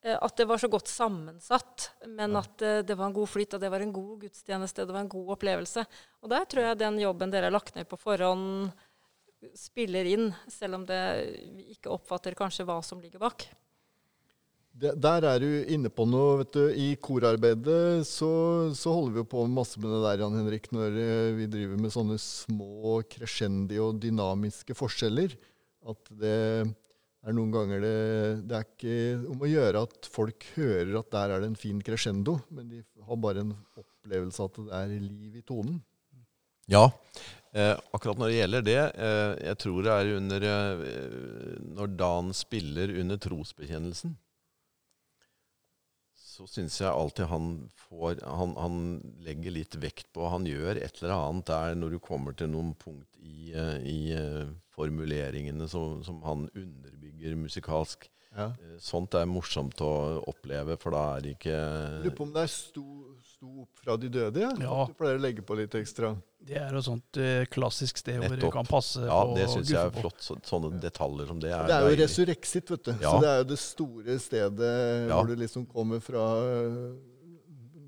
at 0.00 0.36
det 0.36 0.46
var 0.48 0.60
så 0.60 0.68
godt 0.72 0.88
sammensatt, 0.88 1.90
men 2.08 2.36
at 2.40 2.62
eh, 2.64 2.80
det 2.86 2.96
var 2.96 3.10
en 3.10 3.16
god 3.16 3.28
flyt, 3.28 3.56
og 3.56 3.60
det 3.60 3.68
var 3.72 3.84
en 3.84 3.92
god 3.92 4.14
gudstjeneste, 4.22 4.86
det 4.88 4.96
var 4.96 5.04
en 5.04 5.12
god 5.12 5.34
opplevelse. 5.36 5.84
Og 6.24 6.32
der 6.32 6.46
tror 6.48 6.70
jeg 6.70 6.80
den 6.80 7.00
jobben 7.02 7.32
dere 7.32 7.50
har 7.50 7.56
lagt 7.56 7.76
ned 7.76 7.88
på 7.90 8.00
forhånd, 8.00 8.70
spiller 9.56 10.08
inn, 10.08 10.30
selv 10.52 10.80
om 10.80 10.86
det, 10.88 11.00
vi 11.56 11.74
ikke 11.76 11.92
oppfatter 11.92 12.36
kanskje 12.36 12.64
hva 12.68 12.80
som 12.84 13.00
ligger 13.00 13.20
bak. 13.22 13.46
Det, 14.80 14.94
der 15.02 15.24
er 15.26 15.42
du 15.42 15.48
inne 15.74 15.90
på 15.92 16.06
noe. 16.08 16.40
vet 16.40 16.52
du. 16.56 16.62
I 16.72 16.90
korarbeidet 17.02 18.06
så, 18.08 18.30
så, 18.76 18.92
holder 18.94 19.16
vi 19.16 19.22
jo 19.24 19.30
på 19.32 19.46
masse 19.50 19.80
med 19.82 19.90
det 19.92 20.02
der, 20.04 20.22
Jan 20.22 20.36
Henrik, 20.38 20.68
når 20.72 21.00
eh, 21.04 21.32
vi 21.36 21.48
driver 21.50 21.80
med 21.80 21.92
sånne 21.92 22.16
små 22.22 23.00
crescendi 23.10 23.80
og 23.82 23.98
dynamiske 24.00 24.76
forskjeller. 24.78 25.34
At 25.90 26.12
det 26.22 26.38
er 27.20 27.36
noen 27.36 27.52
ganger 27.52 27.82
det, 27.84 27.96
det 28.48 28.56
er 28.56 28.66
ikke 28.66 28.94
om 29.32 29.44
å 29.44 29.50
gjøre 29.50 29.84
at 29.86 30.08
folk 30.08 30.46
hører 30.54 30.94
at 31.00 31.10
der 31.12 31.34
er 31.34 31.42
det 31.42 31.50
en 31.50 31.60
fin 31.60 31.82
crescendo, 31.84 32.38
men 32.54 32.70
de 32.72 32.80
har 33.06 33.20
bare 33.20 33.44
en 33.44 33.52
opplevelse 33.80 34.40
av 34.40 34.50
at 34.50 34.60
det 34.60 34.80
er 34.80 35.04
liv 35.04 35.36
i 35.40 35.44
tonen. 35.46 35.82
Ja, 36.70 36.86
eh, 37.52 37.74
akkurat 37.92 38.20
når 38.20 38.30
det 38.30 38.36
gjelder 38.38 38.62
det 38.62 38.80
eh, 39.02 39.32
Jeg 39.42 39.58
tror 39.58 39.80
det 39.82 39.90
er 39.90 40.10
under 40.14 40.44
eh, 40.46 40.82
Når 41.66 41.96
Dan 41.98 42.28
spiller 42.36 42.92
under 43.00 43.18
trosbekjennelsen 43.18 44.12
så 46.40 46.46
syns 46.48 46.78
jeg 46.80 46.88
alltid 46.88 47.28
han 47.28 47.48
får 47.88 48.22
han, 48.24 48.54
han, 48.56 48.76
legger 49.24 49.52
litt 49.52 49.76
vekt 49.82 50.08
på 50.16 50.28
Han 50.32 50.46
gjør 50.48 50.78
et 50.80 51.00
eller 51.02 51.12
annet 51.16 51.48
der 51.50 51.76
når 51.76 51.96
du 51.96 51.98
kommer 52.00 52.36
til 52.36 52.48
noen 52.52 52.72
punkt 52.80 53.18
i, 53.20 53.52
eh, 53.52 53.76
i 53.84 53.98
uh, 54.16 54.48
formuleringene 54.80 55.68
som, 55.68 56.00
som, 56.06 56.22
han 56.26 56.48
underbygger 56.54 57.36
musikalsk. 57.38 58.08
Ja. 58.30 58.52
Uh, 58.54 58.76
sånt 58.78 59.14
er 59.18 59.26
morsomt 59.26 59.80
å 59.82 59.92
oppleve, 60.30 60.76
for 60.80 60.94
da 60.94 61.04
er 61.16 61.24
det 61.24 61.32
ikke 61.34 61.54
Lurer 62.04 62.14
på 62.14 62.26
om 62.28 62.34
det 62.36 62.44
er 62.46 62.52
sto, 62.52 62.84
sto 63.26 63.64
opp 63.64 63.82
fra 63.82 63.96
de 63.98 64.10
døde? 64.12 64.44
Ja? 64.44 64.50
ja. 64.54 64.76
Du 64.86 64.94
pleier 64.98 65.18
å 65.18 65.22
legge 65.24 65.42
på 65.46 65.56
litt 65.58 65.74
ekstra? 65.78 66.12
Det 66.40 66.56
er 66.56 66.76
et 66.78 66.86
sånt 66.86 67.18
uh, 67.20 67.42
klassisk 67.52 67.98
sted 68.00 68.20
Nettopp. 68.20 68.36
hvor 68.36 68.40
du 68.40 68.54
kan 68.54 68.70
passe. 68.70 69.02
Ja, 69.04 69.20
det 69.36 69.48
syns 69.50 69.72
jeg 69.74 69.82
er 69.82 69.92
flott. 69.96 70.22
Så, 70.24 70.38
sånne 70.46 70.78
detaljer 70.80 71.32
som 71.32 71.42
det 71.42 71.50
er. 71.52 71.66
Det 71.68 71.76
er 71.76 71.88
jo 71.88 71.98
resurrexit, 72.04 72.70
vet 72.76 72.86
du. 72.86 72.92
Ja. 72.94 73.10
Så 73.10 73.24
det 73.24 73.32
er 73.32 73.42
jo 73.42 73.48
det 73.50 73.60
store 73.64 74.20
stedet 74.22 74.70
ja. 75.10 75.16
hvor 75.16 75.28
du 75.28 75.34
liksom 75.40 75.66
kommer 75.68 76.02
fra 76.04 76.24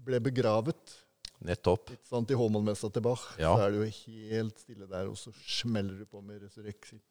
Ble 0.02 0.18
begravet. 0.18 1.01
Nettopp. 1.46 1.90
Litt 1.90 2.08
sånn 2.08 2.26
til 2.28 2.38
Håmannmessa 2.40 2.90
til 2.92 3.04
Bach 3.04 3.24
ja. 3.40 3.50
så 3.50 3.66
er 3.66 3.74
det 3.74 3.80
jo 3.80 3.88
helt 3.96 4.62
stille 4.62 4.88
der, 4.90 5.10
og 5.10 5.18
så 5.18 5.32
smeller 5.42 5.98
du 6.02 6.06
på 6.06 6.22
med 6.24 6.42
resurrexit. 6.44 7.04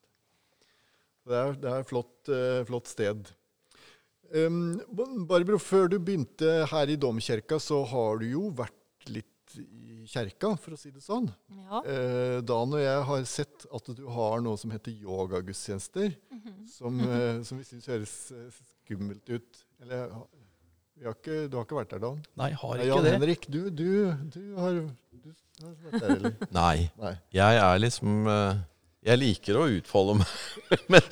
Det 1.28 1.38
er, 1.38 1.58
det 1.62 1.70
er 1.70 1.84
et 1.84 1.89
flott, 1.89 2.15
uh, 2.32 2.62
flott 2.65 2.89
sted. 2.89 3.30
Um, 4.32 4.80
Barbro, 5.28 5.60
før 5.60 5.91
du 5.91 6.00
begynte 6.00 6.62
her 6.72 6.89
i 6.89 6.98
domkirka, 6.98 7.60
så 7.62 7.84
har 7.91 8.22
du 8.22 8.30
jo 8.32 8.48
vært 8.56 9.12
litt 9.12 9.28
i 9.60 10.06
kjerka, 10.08 10.54
for 10.62 10.76
å 10.76 10.80
si 10.80 10.91
det 10.94 11.04
sånn. 11.04 11.28
Ja. 11.52 11.82
Eh, 11.84 12.38
Dan 12.46 12.74
og 12.76 12.82
jeg 12.82 13.06
har 13.10 13.26
sett 13.30 13.65
at 13.74 13.89
du 13.98 14.06
har 14.15 14.44
noe 14.44 14.60
som 14.60 14.72
heter 14.74 14.91
yogagudstjenester, 14.91 16.15
mm 16.32 16.39
-hmm. 16.39 16.67
som, 16.67 17.00
eh, 17.00 17.44
som, 17.44 17.58
vi 17.58 17.63
syns 17.63 17.88
høres 17.88 18.32
eh, 18.32 18.62
skummelt 18.86 19.30
ut. 19.30 19.65
Eller 19.82 20.10
har 21.10 21.16
ikke, 21.18 21.38
du 21.50 21.56
har 21.58 21.66
ikke 21.66 21.78
vært 21.80 21.94
der, 21.94 22.02
Dan? 22.04 22.20
Nei, 22.38 22.52
har 22.62 22.76
ikke 22.76 22.90
Jan 22.90 23.06
det. 23.06 23.14
Henrik, 23.16 23.48
du, 23.54 23.62
du, 23.70 23.88
du, 24.34 24.42
har, 24.58 24.82
du, 24.82 25.32
har, 25.64 25.78
vært 25.86 26.04
der, 26.04 26.16
eller? 26.16 26.36
Nei. 26.60 26.76
Nei. 27.02 27.14
Jeg 27.34 27.62
er 27.64 27.82
liksom 27.82 28.28
uh, 28.30 28.62
jeg 29.02 29.18
liker 29.18 29.58
å 29.58 29.64
utfolde 29.80 30.20
meg, 30.20 30.34
men, 30.94 31.06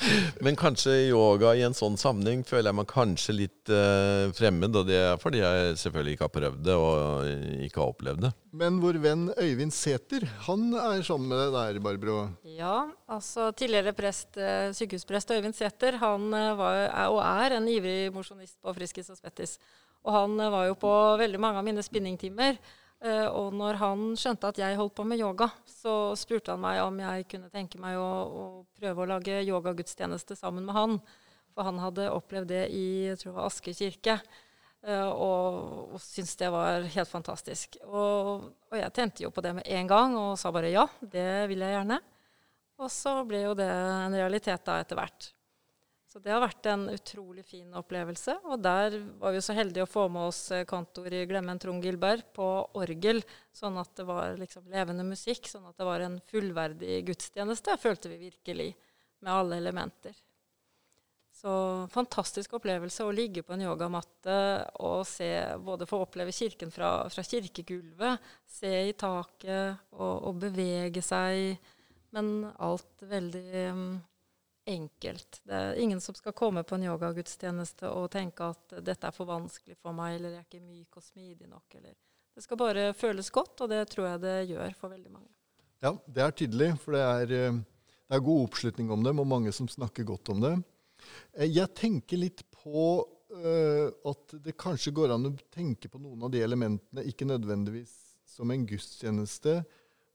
men, 0.46 0.58
kanskje 0.60 0.94
yoga 1.10 1.56
i 1.58 1.64
en 1.66 1.74
sånn 1.74 1.96
sammenheng 1.98 2.44
føler 2.46 2.70
jeg 2.70 2.78
meg 2.78 2.90
kanskje 2.92 3.34
litt 3.34 3.72
uh, 3.74 4.30
fremmed. 4.38 4.78
Og 4.78 4.86
det 4.86 5.00
er 5.02 5.18
fordi 5.22 5.42
jeg 5.42 5.80
selvfølgelig 5.82 6.14
ikke 6.16 6.28
har 6.28 6.34
prøvd 6.36 6.60
det 6.68 6.76
og 6.78 7.64
ikke 7.66 7.82
har 7.82 7.94
opplevd 7.96 8.24
det. 8.28 8.32
Men 8.62 8.78
vår 8.84 9.00
venn 9.02 9.26
Øyvind 9.34 9.74
Sæther, 9.74 10.28
han 10.46 10.68
er 10.78 11.02
sammen 11.06 11.34
med 11.34 11.42
deg 11.42 11.58
der, 11.58 11.82
Barbro? 11.86 12.20
Ja, 12.46 12.78
altså 13.10 13.50
tidligere 13.58 13.96
prest, 13.98 14.38
uh, 14.38 14.70
sykehusprest 14.78 15.34
Øyvind 15.34 15.58
Sæther, 15.58 15.98
han 16.04 16.30
uh, 16.30 16.54
var, 16.60 16.84
er, 16.86 17.08
og 17.10 17.24
er 17.26 17.58
en 17.58 17.70
ivrig 17.74 18.14
mosjonist 18.14 18.60
på 18.62 18.76
Friskis 18.78 19.10
og 19.10 19.18
Spettis. 19.18 19.58
Og 20.06 20.14
han 20.14 20.38
var 20.54 20.70
jo 20.70 20.78
på 20.80 20.94
veldig 21.20 21.42
mange 21.42 21.60
av 21.60 21.66
mine 21.66 21.82
spinningtimer. 21.84 22.62
Uh, 23.00 23.30
og 23.32 23.54
når 23.56 23.78
han 23.80 24.02
skjønte 24.20 24.50
at 24.52 24.58
jeg 24.60 24.76
holdt 24.76 24.98
på 24.98 25.06
med 25.08 25.22
yoga, 25.22 25.48
så 25.64 26.12
spurte 26.20 26.52
han 26.52 26.60
meg 26.60 26.82
om 26.84 26.98
jeg 27.00 27.30
kunne 27.32 27.48
tenke 27.54 27.80
meg 27.80 27.96
å, 27.96 28.10
å 28.28 28.44
prøve 28.76 29.06
å 29.06 29.08
lage 29.14 29.38
yogagudstjeneste 29.48 30.36
sammen 30.36 30.68
med 30.68 30.76
han. 30.76 30.98
For 31.56 31.68
han 31.68 31.80
hadde 31.80 32.10
opplevd 32.12 32.52
det 32.52 32.66
i 32.76 32.84
jeg 33.08 33.22
tror 33.22 33.40
Asker 33.46 33.78
kirke, 33.78 34.18
uh, 34.84 35.08
og, 35.14 35.96
og 35.96 36.04
syntes 36.04 36.36
det 36.42 36.52
var 36.52 36.84
helt 36.92 37.12
fantastisk. 37.12 37.80
Og, 37.88 38.50
og, 38.68 38.78
jeg 38.82 38.96
tente 39.00 39.24
jo 39.24 39.32
på 39.32 39.44
det 39.48 39.56
med 39.62 39.72
en 39.80 39.92
gang 39.96 40.20
og 40.20 40.36
sa 40.42 40.52
bare 40.52 40.76
ja, 40.76 40.84
det 41.00 41.48
vil 41.54 41.64
jeg 41.64 41.78
gjerne. 41.78 42.02
Og 42.84 42.92
så 42.92 43.16
ble 43.28 43.46
jo 43.46 43.56
det 43.60 43.68
en 43.70 44.20
realitet 44.20 44.68
da 44.68 44.82
etter 44.84 45.00
hvert. 45.00 45.32
Så 46.20 46.24
det 46.26 46.34
har 46.34 46.42
vært 46.44 46.68
en 46.68 46.82
utrolig 46.92 47.46
fin 47.48 47.76
opplevelse. 47.80 48.34
Og 48.52 48.60
der 48.60 48.98
var 49.22 49.32
vi 49.32 49.40
så 49.40 49.54
heldige 49.56 49.86
å 49.86 49.88
få 49.88 50.10
med 50.12 50.28
oss 50.28 50.40
eh, 50.52 50.66
kantor 50.68 51.14
i 51.16 51.22
Glemmen 51.30 51.62
Trond 51.64 51.86
Gilberg 51.86 52.26
på 52.36 52.48
orgel, 52.76 53.22
sånn 53.56 53.80
at 53.80 53.94
det 53.96 54.04
var 54.04 54.34
liksom 54.36 54.66
levende 54.68 55.06
musikk, 55.08 55.48
sånn 55.48 55.70
at 55.70 55.80
det 55.80 55.88
var 55.88 56.04
en 56.04 56.18
fullverdig 56.28 56.98
gudstjeneste, 57.08 57.78
følte 57.80 58.12
vi 58.12 58.20
virkelig, 58.26 58.68
med 59.24 59.32
alle 59.32 59.62
elementer. 59.64 60.20
Så 61.40 61.56
fantastisk 61.96 62.60
opplevelse 62.60 63.08
å 63.08 63.16
ligge 63.16 63.46
på 63.48 63.56
en 63.56 63.64
yogamatte 63.70 64.36
og 64.84 65.08
se, 65.08 65.32
både 65.64 65.88
få 65.88 66.02
oppleve 66.04 66.36
kirken 66.36 66.76
fra, 66.76 67.08
fra 67.08 67.24
kirkegulvet, 67.24 68.28
se 68.60 68.76
i 68.90 68.94
taket 69.08 69.96
og, 69.96 70.16
og, 70.18 70.34
bevege 70.44 71.00
seg, 71.00 71.56
men 72.12 72.50
alt 72.60 73.08
veldig 73.08 73.68
um, 73.72 73.92
enkelt. 74.70 75.42
Det 75.44 75.56
er 75.56 75.80
ingen 75.82 76.02
som 76.02 76.16
skal 76.18 76.36
komme 76.38 76.64
på 76.68 76.78
en 76.78 76.86
yogagudstjeneste 76.90 77.90
og 77.90 78.12
tenke 78.14 78.52
at 78.54 78.78
dette 78.86 79.10
er 79.10 79.16
for 79.16 79.30
vanskelig 79.30 79.78
for 79.82 79.96
meg, 79.98 80.18
eller 80.18 80.36
jeg 80.36 80.44
er 80.44 80.48
ikke 80.48 80.64
myk 80.64 81.00
og 81.00 81.06
smidig 81.06 81.50
nok. 81.50 81.66
Eller. 81.80 81.98
Det 82.36 82.46
skal 82.46 82.60
bare 82.62 82.90
føles 82.98 83.32
godt, 83.34 83.66
og 83.66 83.72
det 83.72 83.84
tror 83.92 84.12
jeg 84.12 84.24
det 84.24 84.38
gjør 84.54 84.76
for 84.80 84.94
veldig 84.94 85.12
mange. 85.12 85.30
Ja, 85.84 85.94
det 86.06 86.24
er 86.24 86.36
tydelig, 86.36 86.74
for 86.84 86.96
det 86.96 87.06
er, 87.06 87.34
eh, 87.38 87.62
det 88.10 88.18
er 88.18 88.26
god 88.26 88.46
oppslutning 88.50 88.92
om 88.92 89.04
dem, 89.06 89.22
og 89.22 89.28
mange 89.28 89.54
som 89.56 89.68
snakker 89.72 90.08
godt 90.08 90.34
om 90.34 90.44
det. 90.44 90.54
Eh, 91.34 91.50
jeg 91.50 91.74
tenker 91.76 92.20
litt 92.20 92.44
på 92.52 92.86
øh, 93.32 93.90
at 94.12 94.38
det 94.44 94.58
kanskje 94.60 94.94
går 94.96 95.16
an 95.16 95.30
å 95.32 95.36
tenke 95.54 95.90
på 95.92 96.02
noen 96.02 96.28
av 96.28 96.34
de 96.34 96.42
elementene, 96.44 97.06
ikke 97.08 97.28
nødvendigvis 97.30 97.94
som 98.28 98.52
en 98.52 98.66
gudstjeneste, 98.68 99.62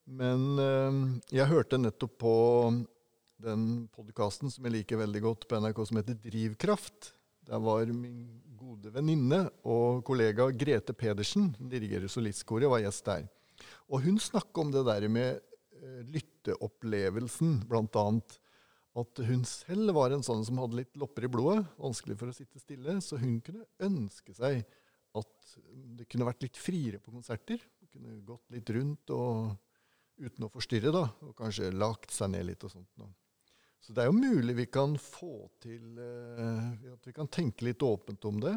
men 0.04 0.58
øh, 0.60 0.98
jeg 1.32 1.48
hørte 1.48 1.80
nettopp 1.80 2.18
på 2.20 2.34
den 3.44 3.64
podkasten 3.92 4.52
som 4.52 4.64
jeg 4.66 4.78
liker 4.78 5.00
veldig 5.00 5.20
godt 5.24 5.46
på 5.48 5.58
NRK, 5.60 5.80
som 5.88 6.00
heter 6.00 6.18
Drivkraft. 6.22 7.10
Der 7.44 7.60
var 7.60 7.90
min 7.92 8.24
gode 8.56 8.92
venninne 8.94 9.42
og 9.68 10.04
kollega 10.08 10.48
Grete 10.56 10.94
Pedersen, 10.96 11.50
dirigerer 11.58 12.08
solistkoret, 12.08 12.70
var 12.72 12.82
gjest 12.84 13.04
der. 13.08 13.26
Og 13.92 14.06
hun 14.06 14.16
snakka 14.22 14.62
om 14.62 14.72
det 14.72 14.84
der 14.88 15.06
med 15.12 15.42
uh, 15.82 16.00
lytteopplevelsen, 16.14 17.60
blant 17.68 18.00
annet. 18.00 18.38
at 18.94 19.18
hun 19.26 19.42
selv 19.42 19.90
var 19.96 20.12
en 20.14 20.22
sånn 20.22 20.44
som 20.46 20.60
hadde 20.62 20.78
litt 20.78 20.96
lopper 20.96 21.26
i 21.26 21.28
blodet, 21.28 21.64
vanskelig 21.82 22.14
for 22.14 22.30
å 22.30 22.36
sitte 22.36 22.62
stille, 22.62 23.00
så 23.02 23.18
hun 23.18 23.40
kunne 23.42 23.66
ønske 23.82 24.30
seg 24.36 24.62
at 25.18 25.56
det 25.98 26.06
kunne 26.10 26.28
vært 26.28 26.46
litt 26.46 26.58
friere 26.58 27.00
på 27.02 27.10
konserter. 27.10 27.58
Hun 27.80 27.90
kunne 27.90 28.20
gått 28.26 28.54
litt 28.54 28.70
rundt 28.70 29.10
og, 29.14 29.50
uten 30.22 30.46
å 30.46 30.52
forstyrre, 30.54 30.94
da, 30.94 31.08
og 31.26 31.34
kanskje 31.38 31.74
lagt 31.74 32.14
seg 32.14 32.30
ned 32.32 32.46
litt 32.52 32.62
og 32.66 32.70
sånt. 32.70 32.90
Da. 32.98 33.10
Så 33.84 33.92
det 33.92 34.00
er 34.04 34.08
jo 34.08 34.16
mulig 34.16 34.54
vi 34.56 34.64
kan 34.72 34.94
få 34.96 35.34
til 35.60 35.98
eh, 36.00 36.92
at 36.94 37.04
vi 37.04 37.12
kan 37.12 37.28
tenke 37.28 37.66
litt 37.66 37.82
åpent 37.84 38.24
om 38.30 38.38
det. 38.40 38.54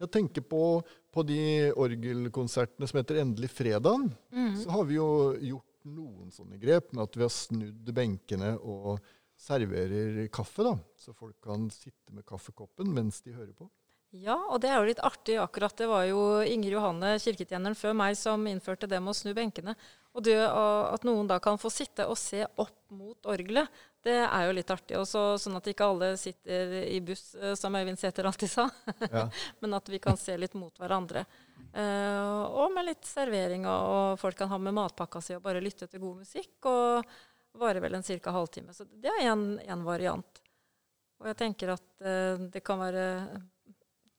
Jeg 0.00 0.10
tenker 0.16 0.44
på, 0.48 0.80
på 1.12 1.24
de 1.28 1.42
orgelkonsertene 1.78 2.88
som 2.88 2.98
heter 2.98 3.20
Endelig 3.20 3.52
fredag. 3.52 4.08
Mm. 4.32 4.54
Så 4.62 4.72
har 4.72 4.88
vi 4.88 4.96
jo 4.96 5.10
gjort 5.36 5.68
noen 5.92 6.32
sånne 6.32 6.56
grep 6.62 6.88
med 6.94 7.04
at 7.04 7.18
vi 7.18 7.26
har 7.26 7.34
snudd 7.34 7.92
benkene 7.94 8.54
og 8.58 9.04
serverer 9.38 10.24
kaffe, 10.32 10.64
da. 10.64 10.74
Så 10.96 11.12
folk 11.14 11.36
kan 11.44 11.68
sitte 11.74 12.16
med 12.16 12.24
kaffekoppen 12.26 12.90
mens 12.96 13.20
de 13.26 13.36
hører 13.36 13.52
på. 13.52 13.68
Ja, 14.12 14.36
og 14.52 14.60
det 14.60 14.68
er 14.68 14.80
jo 14.80 14.88
litt 14.90 15.00
artig 15.04 15.38
akkurat. 15.40 15.76
Det 15.76 15.88
var 15.88 16.04
jo 16.04 16.20
Inger 16.44 16.76
Johanne, 16.76 17.14
kirketjeneren 17.20 17.76
før 17.76 17.94
meg, 17.96 18.16
som 18.20 18.44
innførte 18.48 18.88
det 18.88 19.00
med 19.00 19.14
å 19.14 19.16
snu 19.16 19.32
benkene. 19.36 19.76
Og 20.12 20.26
det 20.26 20.36
at 20.44 21.06
noen 21.08 21.30
da 21.30 21.38
kan 21.40 21.56
få 21.60 21.70
sitte 21.72 22.04
og 22.04 22.18
se 22.20 22.42
opp 22.60 22.76
mot 22.92 23.30
orgelet, 23.32 23.70
det 24.02 24.18
er 24.24 24.46
jo 24.48 24.54
litt 24.56 24.70
artig. 24.74 24.96
Også, 24.98 25.20
sånn 25.38 25.56
at 25.58 25.68
ikke 25.70 25.86
alle 25.86 26.12
sitter 26.18 26.74
i 26.82 26.98
buss, 27.04 27.34
eh, 27.38 27.54
som 27.58 27.74
Øyvind 27.78 28.00
Sæther 28.00 28.26
alltid 28.26 28.50
sa. 28.50 28.68
Ja. 29.12 29.28
Men 29.60 29.78
at 29.78 29.88
vi 29.88 30.00
kan 30.02 30.16
se 30.18 30.34
litt 30.38 30.54
mot 30.58 30.74
hverandre. 30.78 31.24
Uh, 31.72 32.42
og 32.58 32.72
med 32.74 32.88
litt 32.90 33.06
servering, 33.08 33.64
og, 33.68 34.18
folk 34.20 34.36
kan 34.36 34.50
ha 34.50 34.58
med 34.60 34.74
matpakka 34.76 35.22
si 35.24 35.36
og 35.36 35.44
bare 35.44 35.62
lytte 35.62 35.86
til 35.88 36.02
god 36.02 36.24
musikk. 36.24 36.56
Og 36.68 37.14
varer 37.62 37.84
vel 37.84 37.98
en 37.98 38.06
ca. 38.06 38.34
halvtime. 38.34 38.74
Så 38.74 38.88
det 38.90 39.12
er 39.20 39.30
en 39.30 39.86
variant. 39.86 40.42
Og 41.22 41.30
jeg 41.30 41.38
tenker 41.38 41.76
at 41.76 41.88
uh, 42.02 42.42
det 42.50 42.64
kan 42.66 42.82
være 42.82 43.06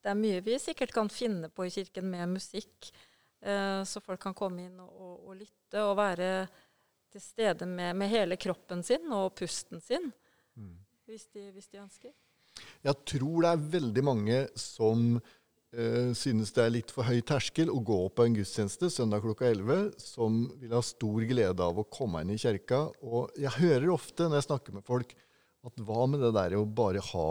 Det 0.03 0.11
er 0.11 0.19
mye 0.19 0.43
vi 0.43 0.59
sikkert 0.59 0.93
kan 0.95 1.11
finne 1.11 1.49
på 1.51 1.67
i 1.67 1.73
kirken 1.73 2.07
med 2.11 2.37
musikk. 2.37 2.93
uh, 3.43 3.83
så 3.83 3.99
folk 3.99 4.21
kan 4.23 4.37
komme 4.37 4.69
inn 4.69 4.79
og, 4.79 4.93
og, 4.93 5.27
og 5.27 5.41
lytte 5.41 5.83
og 5.83 5.97
være 5.99 6.47
til 7.13 7.23
stede 7.23 7.67
med, 7.69 7.93
med, 7.99 8.11
hele 8.11 8.37
kroppen 8.41 8.83
sin 8.85 9.05
og 9.13 9.33
pusten 9.37 9.81
sin. 9.83 10.09
Mm. 10.57 10.75
Hvis, 11.09 11.27
de, 11.35 11.47
hvis 11.53 11.69
de 11.69 11.81
ønsker. 11.83 12.13
Jeg 12.85 12.99
tror 13.09 13.43
det 13.43 13.51
er 13.51 13.69
veldig 13.77 14.03
mange 14.05 14.39
som 14.59 15.17
eh, 15.73 16.11
synes 16.17 16.53
det 16.55 16.63
er 16.63 16.73
litt 16.75 16.93
for 16.93 17.07
høy 17.07 17.21
terskel 17.25 17.71
å 17.73 17.81
gå 17.85 17.99
på 18.13 18.25
en 18.25 18.37
gudstjeneste 18.37 18.89
søndag 18.93 19.23
klokka 19.25 19.49
11, 19.49 19.93
som 20.01 20.43
vil 20.61 20.75
ha 20.75 20.81
stor 20.85 21.27
glede 21.29 21.65
av 21.65 21.79
å 21.79 21.87
komme 21.89 22.23
inn 22.23 22.33
i 22.35 22.39
kirka. 22.41 22.85
Og 23.05 23.33
jeg 23.39 23.55
hører 23.59 23.89
ofte 23.93 24.27
når 24.27 24.41
jeg 24.41 24.49
snakker 24.49 24.77
med 24.77 24.87
folk, 24.87 25.15
at 25.63 25.85
hva 25.87 26.05
med 26.11 26.23
det 26.23 26.33
der 26.35 26.57
å 26.59 26.65
bare 26.67 27.03
ha 27.13 27.29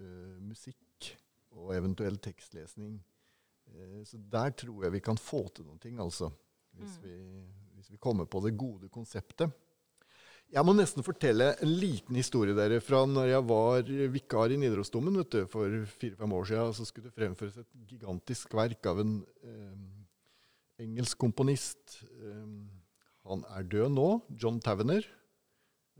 eh, 0.00 0.38
musikk 0.44 1.10
og 1.54 1.74
eventuell 1.76 2.20
tekstlesning? 2.22 2.96
Eh, 3.72 4.00
så 4.06 4.20
der 4.30 4.54
tror 4.56 4.86
jeg 4.86 4.94
vi 4.96 5.04
kan 5.04 5.20
få 5.20 5.46
til 5.54 5.68
noen 5.68 5.80
ting, 5.82 5.98
altså. 6.02 6.30
Hvis, 6.74 6.96
mm. 6.98 7.04
vi, 7.04 7.14
hvis 7.84 7.98
vi 7.98 8.00
kommer 8.00 8.24
på 8.24 8.40
det 8.40 8.54
gode 8.56 8.88
konseptet. 8.88 9.52
Jeg 10.54 10.64
må 10.64 10.72
nesten 10.72 11.04
fortelle 11.04 11.50
en 11.60 11.72
liten 11.80 12.16
historie 12.16 12.54
dere 12.56 12.78
fra 12.84 13.02
når 13.08 13.28
jeg 13.28 13.44
var 13.48 13.90
vikar 14.14 14.54
i 14.54 14.58
Nidarosdomen 14.60 15.18
for 15.50 15.74
fire-fem 15.98 16.32
år 16.32 16.46
siden. 16.48 16.72
Så 16.76 16.86
skulle 16.88 17.10
det 17.10 17.16
fremføres 17.16 17.58
et 17.60 17.68
gigantisk 17.90 18.54
verk 18.56 18.86
av 18.88 19.02
en 19.02 19.18
eh, 19.44 20.84
engelsk 20.84 21.18
komponist. 21.20 21.98
Eh, 22.08 22.46
han 23.28 23.44
er 23.52 23.68
død 23.68 23.92
nå. 23.92 24.08
John 24.40 24.60
Tavener. 24.64 25.04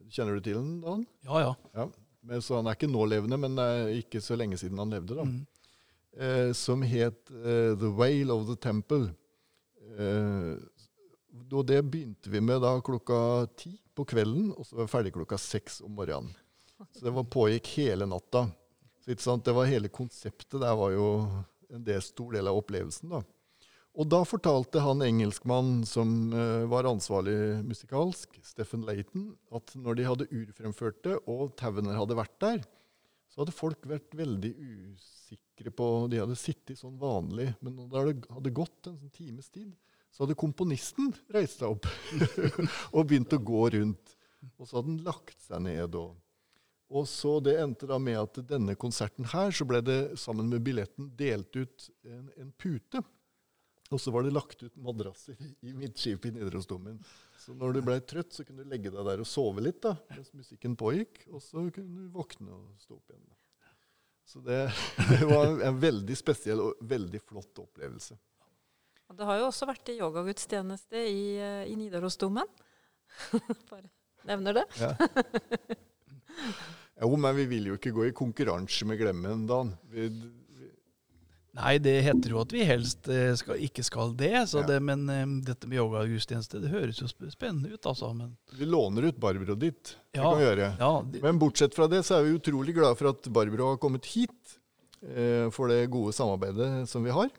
Kjenner 0.09 0.38
du 0.38 0.44
til 0.44 0.57
den, 0.57 0.79
Dan? 0.85 1.05
Ja, 1.27 1.51
ja. 1.51 1.53
ja. 1.75 1.88
Men, 2.25 2.40
så 2.40 2.61
han 2.61 2.68
er 2.70 2.79
ikke 2.79 2.88
nålevende, 2.88 3.37
men 3.40 3.61
ikke 3.92 4.23
så 4.25 4.38
lenge 4.40 4.57
siden 4.61 4.81
han 4.81 4.92
levde. 4.97 5.18
da. 5.18 5.29
Mm. 5.29 5.42
Eh, 6.16 6.53
som 6.55 6.83
het 6.87 7.29
uh, 7.35 7.75
The 7.75 7.90
Whale 7.90 8.33
of 8.33 8.47
the 8.47 8.57
Temple. 8.57 9.11
Eh, 9.99 10.55
og 11.35 11.66
det 11.66 11.81
begynte 11.83 12.31
vi 12.31 12.40
med 12.42 12.62
da 12.62 12.77
klokka 12.85 13.47
ti 13.59 13.75
på 13.94 14.07
kvelden, 14.07 14.53
og 14.55 14.66
så 14.66 14.79
var 14.79 14.87
vi 14.87 14.92
ferdig 14.92 15.14
klokka 15.14 15.38
seks 15.40 15.81
om 15.85 15.94
morgenen. 15.99 16.35
Så 16.92 17.07
det 17.07 17.14
var, 17.14 17.27
pågikk 17.31 17.70
hele 17.79 18.07
natta. 18.07 18.49
Så 19.05 19.37
Det 19.37 19.53
var 19.55 19.68
hele 19.70 19.88
konseptet 19.88 20.61
der 20.61 20.75
var 20.75 20.90
jo 20.90 21.09
en 21.70 21.85
del, 21.85 22.03
stor 22.03 22.33
del 22.33 22.49
av 22.49 22.59
opplevelsen. 22.59 23.11
da. 23.11 23.23
Og 23.94 24.09
da 24.11 24.25
fortalte 24.27 24.83
han 24.83 25.05
engelskmann 25.07 25.85
som 25.87 26.33
uh, 26.35 26.66
var 26.70 26.88
ansvarlig 26.88 27.62
musikalsk, 27.62 28.40
Steffen 28.42 28.83
Layton, 28.83 29.37
at 29.55 29.75
når 29.79 29.99
de 29.99 30.09
hadde 30.09 30.31
urfremført 30.35 31.03
det, 31.07 31.20
og 31.31 31.55
Tavener 31.59 31.99
hadde 32.01 32.18
vært 32.18 32.35
der, 32.42 32.64
så 33.31 33.42
hadde 33.42 33.55
folk 33.55 33.87
vært 33.90 34.14
veldig 34.14 34.51
usikre 34.55 35.70
på 35.75 35.87
De 36.11 36.20
hadde 36.23 36.38
sittet 36.38 36.79
sånn 36.79 36.99
vanlig, 36.99 37.53
men 37.62 37.79
det 37.90 38.18
hadde 38.31 38.55
gått 38.55 38.90
en 38.90 38.99
sånn 38.99 39.14
times 39.14 39.51
tid, 39.55 39.70
så 40.14 40.22
hadde 40.22 40.37
komponisten 40.38 41.11
reist 41.35 41.59
seg 41.59 41.72
opp 41.74 41.88
og 42.94 43.09
begynt 43.11 43.35
å 43.35 43.40
gå 43.42 43.64
rundt. 43.74 44.12
Og 44.61 44.68
så 44.68 44.79
hadde 44.79 44.92
han 44.92 45.00
lagt 45.09 45.40
seg 45.42 45.64
ned. 45.64 45.96
Og, 45.98 46.14
og 46.94 47.09
så 47.11 47.40
Det 47.42 47.57
endte 47.59 47.88
da 47.90 47.98
med 47.98 48.20
at 48.20 48.38
denne 48.46 48.77
konserten 48.79 49.27
her, 49.33 49.50
så 49.50 49.66
ble 49.66 49.81
det 49.83 49.98
sammen 50.20 50.53
med 50.53 50.62
billetten 50.62 51.11
delt 51.18 51.59
ut 51.59 51.88
en, 52.07 52.29
en 52.38 52.53
pute. 52.55 53.03
Og 53.90 54.00
så 54.00 54.12
var 54.14 54.24
det 54.24 54.33
lagt 54.33 54.62
ut 54.62 54.77
madrasser 54.81 55.38
i 55.66 55.74
midtskipet 55.77 56.31
i 56.31 56.37
Nidarosdomen. 56.38 57.00
Så 57.42 57.57
når 57.59 57.74
du 57.74 57.81
ble 57.85 57.98
trøtt, 58.07 58.33
så 58.33 58.46
kunne 58.46 58.62
du 58.62 58.70
legge 58.70 58.92
deg 58.94 59.07
der 59.07 59.22
og 59.22 59.29
sove 59.29 59.66
litt 59.66 59.83
da, 59.85 59.96
mens 60.14 60.31
musikken 60.35 60.77
pågikk. 60.79 61.24
Og 61.35 61.42
så 61.42 61.66
kunne 61.74 62.05
du 62.07 62.14
våkne 62.14 62.55
og 62.55 62.70
stå 62.87 62.96
opp 62.96 63.11
igjen. 63.11 63.27
Så 64.31 64.40
det, 64.46 64.61
det 65.11 65.27
var 65.29 65.59
en 65.68 65.83
veldig 65.83 66.16
spesiell 66.22 66.62
og 66.64 66.87
veldig 66.94 67.20
flott 67.27 67.61
opplevelse. 67.66 68.16
Og 69.11 69.19
det 69.19 69.27
har 69.29 69.40
jo 69.40 69.49
også 69.51 69.69
vært 69.69 69.90
i 69.93 69.99
yogagudstjeneste 69.99 71.03
i, 71.09 71.25
eh, 71.38 71.64
i 71.71 71.75
Nidarosdomen. 71.79 72.49
Bare 73.71 73.88
nevner 74.29 74.61
det. 74.61 74.64
Ja. 74.81 74.95
jo, 77.03 77.11
men 77.21 77.37
vi 77.37 77.45
vil 77.51 77.69
jo 77.73 77.77
ikke 77.79 77.93
gå 77.95 78.09
i 78.09 78.14
konkurranse 78.17 78.88
med 78.88 78.99
Glemmen, 79.03 79.45
Dan. 79.51 79.75
Vi, 79.93 80.09
vi 80.09 80.33
Nei, 81.55 81.77
det 81.79 81.93
heter 82.03 82.33
jo 82.33 82.40
at 82.40 82.51
vi 82.51 82.64
helst 82.67 83.07
eh, 83.12 83.31
skal, 83.38 83.61
ikke 83.62 83.85
skal 83.87 84.17
det. 84.19 84.33
Ja. 84.35 84.62
det 84.67 84.81
men 84.83 85.05
um, 85.07 85.37
dette 85.47 85.69
med 85.71 85.79
yogagudstjeneste 85.79 86.59
det 86.64 86.73
høres 86.73 86.99
jo 86.99 87.07
spennende 87.31 87.71
ut, 87.71 87.87
altså. 87.87 88.11
Men... 88.17 88.33
Vi 88.59 88.67
låner 88.67 89.07
ut 89.12 89.21
Barbro 89.23 89.55
ditt. 89.55 89.95
Ja, 90.11 90.25
kan 90.25 90.40
vi 90.40 90.49
gjøre. 90.49 90.73
Ja, 90.81 90.93
det... 91.07 91.23
Men 91.23 91.38
bortsett 91.38 91.77
fra 91.77 91.87
det, 91.90 92.03
så 92.09 92.19
er 92.19 92.27
vi 92.27 92.35
utrolig 92.40 92.75
glad 92.75 92.99
for 92.99 93.12
at 93.12 93.31
Barbro 93.31 93.71
har 93.71 93.79
kommet 93.83 94.09
hit. 94.17 94.59
Eh, 95.05 95.47
for 95.53 95.69
det 95.71 95.93
gode 95.93 96.14
samarbeidet 96.17 96.88
som 96.90 97.05
vi 97.05 97.14
har. 97.14 97.31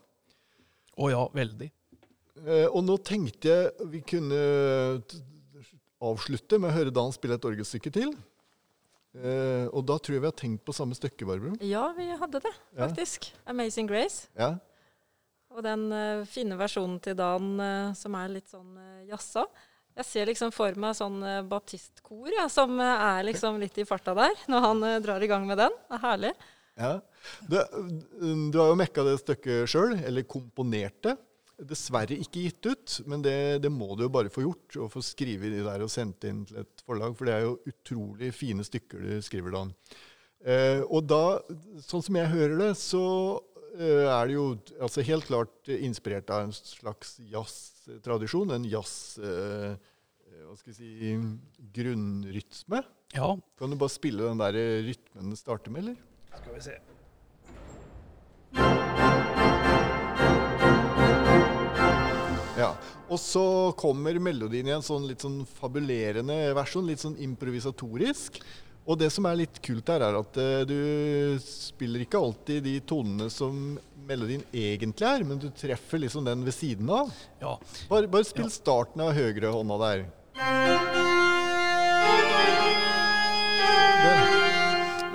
Å 0.96 1.10
ja, 1.12 1.24
veldig. 1.36 1.72
Eh, 2.46 2.68
og 2.70 2.84
nå 2.86 2.96
tenkte 3.04 3.52
jeg 3.52 3.90
vi 3.92 4.02
kunne 4.06 4.40
avslutte 6.06 6.60
med 6.60 6.72
å 6.72 6.76
høre 6.76 6.94
Dan 6.94 7.14
spille 7.16 7.38
et 7.40 7.48
orgelstykke 7.48 7.92
til. 7.96 8.14
Eh, 9.16 9.68
og 9.72 9.86
da 9.88 9.98
tror 10.00 10.18
jeg 10.18 10.24
vi 10.24 10.30
har 10.30 10.40
tenkt 10.40 10.66
på 10.68 10.76
samme 10.76 10.96
stykke, 10.98 11.28
Barbro. 11.28 11.54
Ja, 11.64 11.88
vi 11.96 12.10
hadde 12.20 12.42
det, 12.44 12.54
faktisk. 12.76 13.32
Ja. 13.32 13.52
'Amazing 13.52 13.88
Grace'. 13.92 14.28
Ja. 14.36 14.56
Og 15.56 15.64
den 15.64 15.88
uh, 15.88 16.26
fine 16.28 16.58
versjonen 16.60 17.00
til 17.00 17.16
Dan 17.16 17.56
uh, 17.62 17.94
som 17.96 18.16
er 18.20 18.34
litt 18.34 18.50
sånn 18.52 18.76
uh, 18.76 19.06
jazza. 19.08 19.46
Jeg 19.96 20.08
ser 20.10 20.28
liksom 20.28 20.52
for 20.52 20.76
meg 20.76 20.98
sånn 20.98 21.22
uh, 21.24 21.46
baptistkor 21.48 22.28
ja, 22.28 22.50
som 22.52 22.76
er 22.84 23.24
liksom 23.24 23.62
litt 23.62 23.78
i 23.80 23.86
farta 23.88 24.12
der, 24.18 24.36
når 24.52 24.66
han 24.66 24.84
drar 25.06 25.24
i 25.24 25.30
gang 25.32 25.48
med 25.48 25.62
den. 25.64 25.72
Det 25.88 25.96
er 25.96 26.04
herlig. 26.04 26.34
Ja. 26.76 26.98
Du, 27.48 27.56
du, 28.52 28.58
har 28.60 28.72
jo 28.72 28.80
mekka 28.80 29.06
det 29.08 29.20
stykket 29.22 29.72
sjøl, 29.72 29.96
eller 30.06 30.28
komponert 30.30 31.00
det. 31.06 31.16
Dessverre 31.56 32.18
ikke 32.20 32.44
gitt 32.50 32.68
ut, 32.68 32.98
men 33.08 33.22
det, 33.24 33.64
det, 33.64 33.72
må 33.72 33.94
du 33.96 34.04
jo 34.06 34.12
bare 34.12 34.32
få 34.34 34.44
gjort. 34.44 34.76
Og 34.84 34.92
få 34.92 35.04
skrive 35.06 35.52
de 35.54 35.64
der 35.64 35.86
og 35.86 35.92
sendt 35.92 36.28
inn 36.28 36.44
til 36.48 36.60
et 36.66 36.86
forlag, 36.88 37.16
for 37.16 37.30
det 37.30 37.38
er 37.38 37.46
jo 37.48 37.56
utrolig 37.72 38.34
fine 38.36 38.66
stykker 38.68 39.06
du 39.06 39.16
skriver 39.24 39.56
da. 39.56 39.66
Eh, 40.46 40.82
og 40.84 41.08
da, 41.10 41.40
sånn 41.86 42.04
som 42.06 42.20
jeg 42.20 42.34
hører 42.34 42.60
det, 42.60 42.72
så 42.78 43.06
eh, 43.80 44.04
er 44.04 44.28
det 44.28 44.36
jo 44.36 44.48
altså 44.78 45.06
helt 45.08 45.30
klart 45.30 45.72
inspirert 45.74 46.30
av 46.34 46.46
en 46.46 46.56
slags 46.56 47.18
jazztradisjon. 47.32 48.58
En 48.58 48.68
jazz... 48.70 48.96
Eh, 49.24 49.76
hva 50.46 50.54
skal 50.60 50.76
vi 50.76 50.76
si, 50.78 51.14
grunnrytme. 51.74 52.84
Ja. 53.16 53.32
Kan 53.58 53.72
du 53.72 53.80
bare 53.80 53.92
spille 53.92 54.28
den 54.28 54.40
der 54.44 54.58
rytmen 54.86 55.32
det 55.32 55.40
starter 55.40 55.74
med, 55.74 55.82
eller? 55.82 56.15
Skal 56.42 56.54
vi 56.56 56.62
se. 56.62 56.76
Ja, 62.56 62.72
Og 63.10 63.20
så 63.20 63.72
kommer 63.78 64.16
melodien 64.20 64.68
i 64.70 64.74
en 64.74 64.86
sånn 64.86 65.06
litt 65.10 65.22
sånn 65.22 65.44
fabulerende 65.60 66.54
versjon, 66.58 66.88
litt 66.88 67.04
sånn 67.04 67.18
improvisatorisk. 67.22 68.40
Og 68.86 69.00
det 69.02 69.10
som 69.14 69.26
er 69.26 69.40
litt 69.42 69.60
kult 69.66 69.88
her, 69.90 70.04
er 70.06 70.18
at 70.20 70.38
uh, 70.38 70.62
du 70.70 71.38
spiller 71.42 72.06
ikke 72.06 72.22
alltid 72.22 72.64
de 72.66 72.76
tonene 72.86 73.32
som 73.34 73.78
melodien 74.06 74.44
egentlig 74.54 75.08
er, 75.10 75.26
men 75.26 75.42
du 75.42 75.50
treffer 75.58 76.04
liksom 76.04 76.28
den 76.28 76.46
ved 76.46 76.54
siden 76.54 76.92
av. 76.94 77.10
Ja. 77.42 77.58
Bare, 77.90 78.10
bare 78.12 78.28
spill 78.30 78.46
ja. 78.46 78.54
starten 78.54 79.02
av 79.06 79.16
høyrehånda 79.18 79.82
der. 79.82 80.06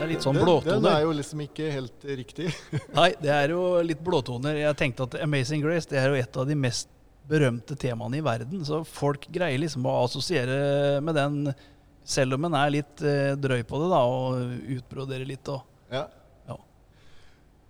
Det 0.00 0.06
er 0.06 0.12
litt 0.14 0.24
sånn 0.24 0.38
Den, 0.38 0.46
den 0.46 0.48
blåtoner. 0.48 0.94
er 0.96 1.02
jo 1.04 1.10
liksom 1.12 1.40
ikke 1.44 1.66
helt 1.74 2.04
riktig. 2.16 2.46
Nei, 2.96 3.10
det 3.20 3.32
er 3.34 3.50
jo 3.52 3.60
litt 3.84 3.98
blåtoner. 4.00 4.56
Jeg 4.56 4.76
tenkte 4.80 5.04
at 5.04 5.16
Amazing 5.20 5.60
Grace 5.60 5.90
det 5.90 5.98
er 6.00 6.06
jo 6.08 6.16
et 6.16 6.38
av 6.40 6.46
de 6.48 6.54
mest 6.56 6.88
berømte 7.28 7.76
temaene 7.76 8.16
i 8.16 8.22
verden. 8.24 8.62
Så 8.64 8.78
folk 8.88 9.26
greier 9.28 9.60
liksom 9.60 9.84
å 9.84 9.98
assosiere 10.06 11.02
med 11.04 11.18
den, 11.20 11.50
selv 12.00 12.38
om 12.38 12.48
en 12.48 12.56
er 12.62 12.72
litt 12.78 13.04
eh, 13.04 13.34
drøy 13.36 13.60
på 13.68 13.82
det, 13.82 13.90
da, 13.92 14.00
og 14.08 14.72
utbroderer 14.78 15.28
litt. 15.28 15.52
og 15.52 15.92
Ja. 15.92 16.06
Ja. 16.48 16.56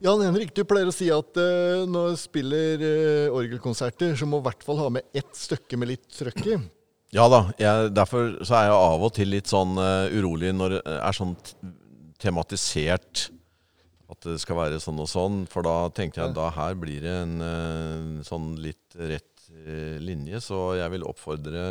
Jan 0.07 0.23
Henrik, 0.29 0.55
du 0.55 0.63
pleier 0.71 0.93
å 0.93 0.95
si 0.95 1.11
at 1.11 1.43
uh, 1.43 1.83
når 1.91 2.15
du 2.15 2.23
spiller 2.23 2.87
uh, 2.87 3.41
orgelkonserter, 3.41 4.15
så 4.15 4.31
må 4.31 4.39
du 4.39 4.47
i 4.47 4.53
hvert 4.53 4.65
fall 4.71 4.79
ha 4.85 4.87
med 5.01 5.19
ett 5.19 5.35
stykke 5.35 5.83
med 5.83 5.97
litt 5.97 6.07
trøkk 6.15 6.47
i. 6.47 6.63
Ja 7.11 7.27
da, 7.27 7.43
jeg, 7.59 7.91
derfor 7.99 8.37
så 8.47 8.55
er 8.55 8.71
jeg 8.71 8.79
av 8.79 9.03
og 9.03 9.15
til 9.19 9.35
litt 9.35 9.51
sånn 9.51 9.75
uh, 9.83 10.07
urolig 10.15 10.55
når 10.55 10.79
det 10.79 10.83
er 10.95 11.19
sånn 11.19 11.35
tematisert 12.21 13.29
at 14.11 14.27
det 14.27 14.39
skal 14.43 14.59
være 14.59 14.81
sånn 14.83 15.01
og 15.03 15.09
sånn. 15.11 15.43
For 15.51 15.67
da 15.67 15.91
tenkte 15.95 16.25
jeg 16.25 16.35
da 16.37 16.49
her 16.55 16.79
blir 16.79 17.05
det 17.05 17.13
en 17.23 17.37
eh, 17.47 18.25
sånn 18.27 18.53
litt 18.63 18.97
rett 18.99 19.47
eh, 19.65 20.01
linje. 20.03 20.43
Så 20.45 20.59
jeg 20.81 20.95
vil 20.97 21.07
oppfordre 21.07 21.63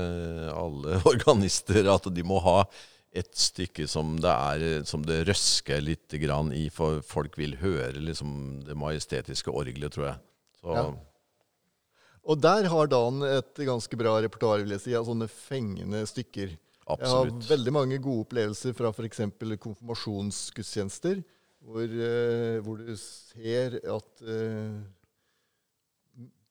alle 0.53 1.01
organister 1.11 1.91
at 1.91 2.07
de 2.15 2.25
må 2.27 2.39
ha 2.45 2.61
et 3.09 3.31
stykke 3.33 3.87
som 3.89 4.19
det 4.21 4.29
er 4.31 4.83
som 4.85 5.01
det 5.01 5.23
røsker 5.25 5.81
litt 5.81 6.13
grann 6.21 6.51
i, 6.53 6.67
for 6.69 7.01
folk 7.01 7.39
vil 7.41 7.55
høre 7.57 7.97
liksom 7.97 8.61
det 8.67 8.77
majestetiske 8.77 9.49
orgelet, 9.51 9.95
tror 9.95 10.11
jeg. 10.11 10.19
Så 10.61 10.75
Ja. 10.79 10.89
Og 12.29 12.37
der 12.37 12.67
har 12.69 12.85
Dan 12.91 13.23
et 13.25 13.57
ganske 13.65 13.97
bra 13.97 14.19
repertoar, 14.21 14.61
vil 14.61 14.75
jeg 14.75 14.83
si, 14.83 14.91
av 14.93 15.07
sånne 15.07 15.25
fengende 15.31 16.03
stykker. 16.05 16.51
Jeg 16.89 17.11
har 17.13 17.33
veldig 17.49 17.73
mange 17.75 17.99
gode 18.01 18.25
opplevelser 18.25 18.73
fra 18.77 18.89
f.eks. 18.89 19.21
konfirmasjonsgudstjenester, 19.61 21.21
hvor, 21.69 21.85
eh, 21.85 22.57
hvor 22.65 22.79
du 22.81 22.95
ser 22.97 23.77
at 23.83 24.23
eh, 24.25 24.79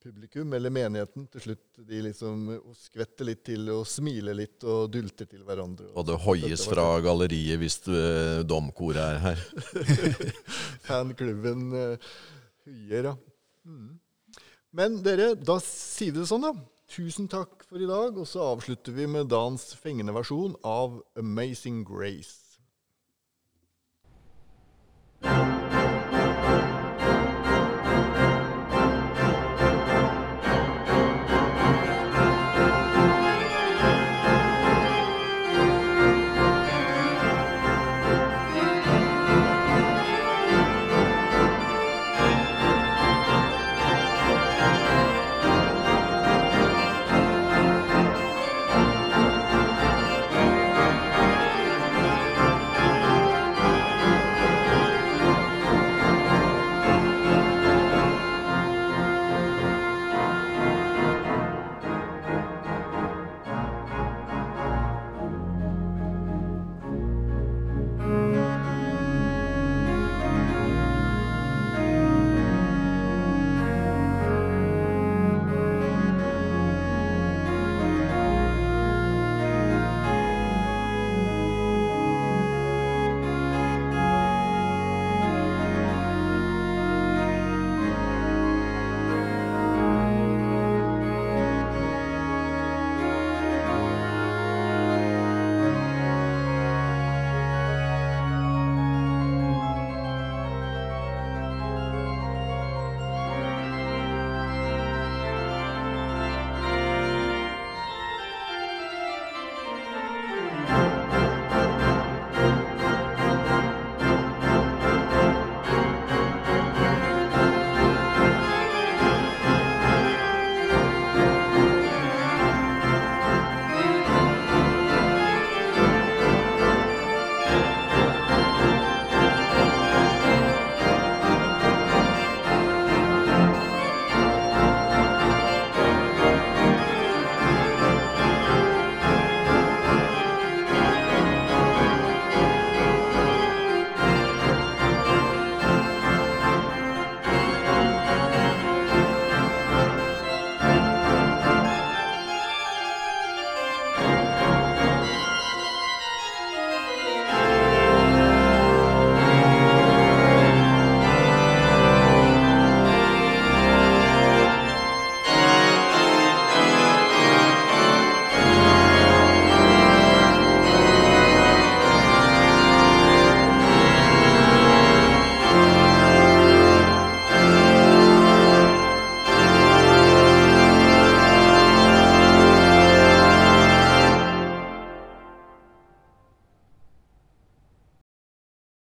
publikum, 0.09 0.53
eller 0.55 0.73
menigheten, 0.73 1.27
til 1.33 1.45
slutt 1.49 1.81
de 1.89 2.01
liksom 2.07 2.47
skvetter 2.79 3.29
litt 3.29 3.43
til 3.49 3.69
og 3.75 3.85
smiler 3.89 4.37
litt 4.37 4.65
og 4.65 4.89
dulter 4.95 5.29
til 5.29 5.43
hverandre. 5.47 5.91
Og 5.99 6.07
det 6.09 6.19
hoies 6.23 6.65
fra 6.71 6.87
galleriet 7.05 7.61
hvis 7.61 7.81
uh, 7.91 8.41
domkoret 8.47 9.03
er 9.03 9.19
her. 9.27 9.45
Fanklubben 10.89 11.67
uh, 11.75 12.11
huier, 12.69 13.11
ja. 13.11 13.15
Mm. 13.69 13.99
Men 14.79 14.99
dere, 15.03 15.33
da 15.35 15.59
sier 15.65 16.15
vi 16.15 16.23
det 16.23 16.29
sånn, 16.31 16.47
da. 16.47 16.55
Tusen 16.89 17.29
takk 17.29 17.65
for 17.69 17.79
i 17.79 17.89
dag. 17.89 18.17
Og 18.17 18.27
så 18.27 18.43
avslutter 18.55 18.93
vi 18.97 19.07
med 19.07 19.29
Dans 19.29 19.65
fengende 19.77 20.15
versjon 20.17 20.57
av 20.65 21.03
Amazing 21.21 21.85
Grace. 21.89 22.49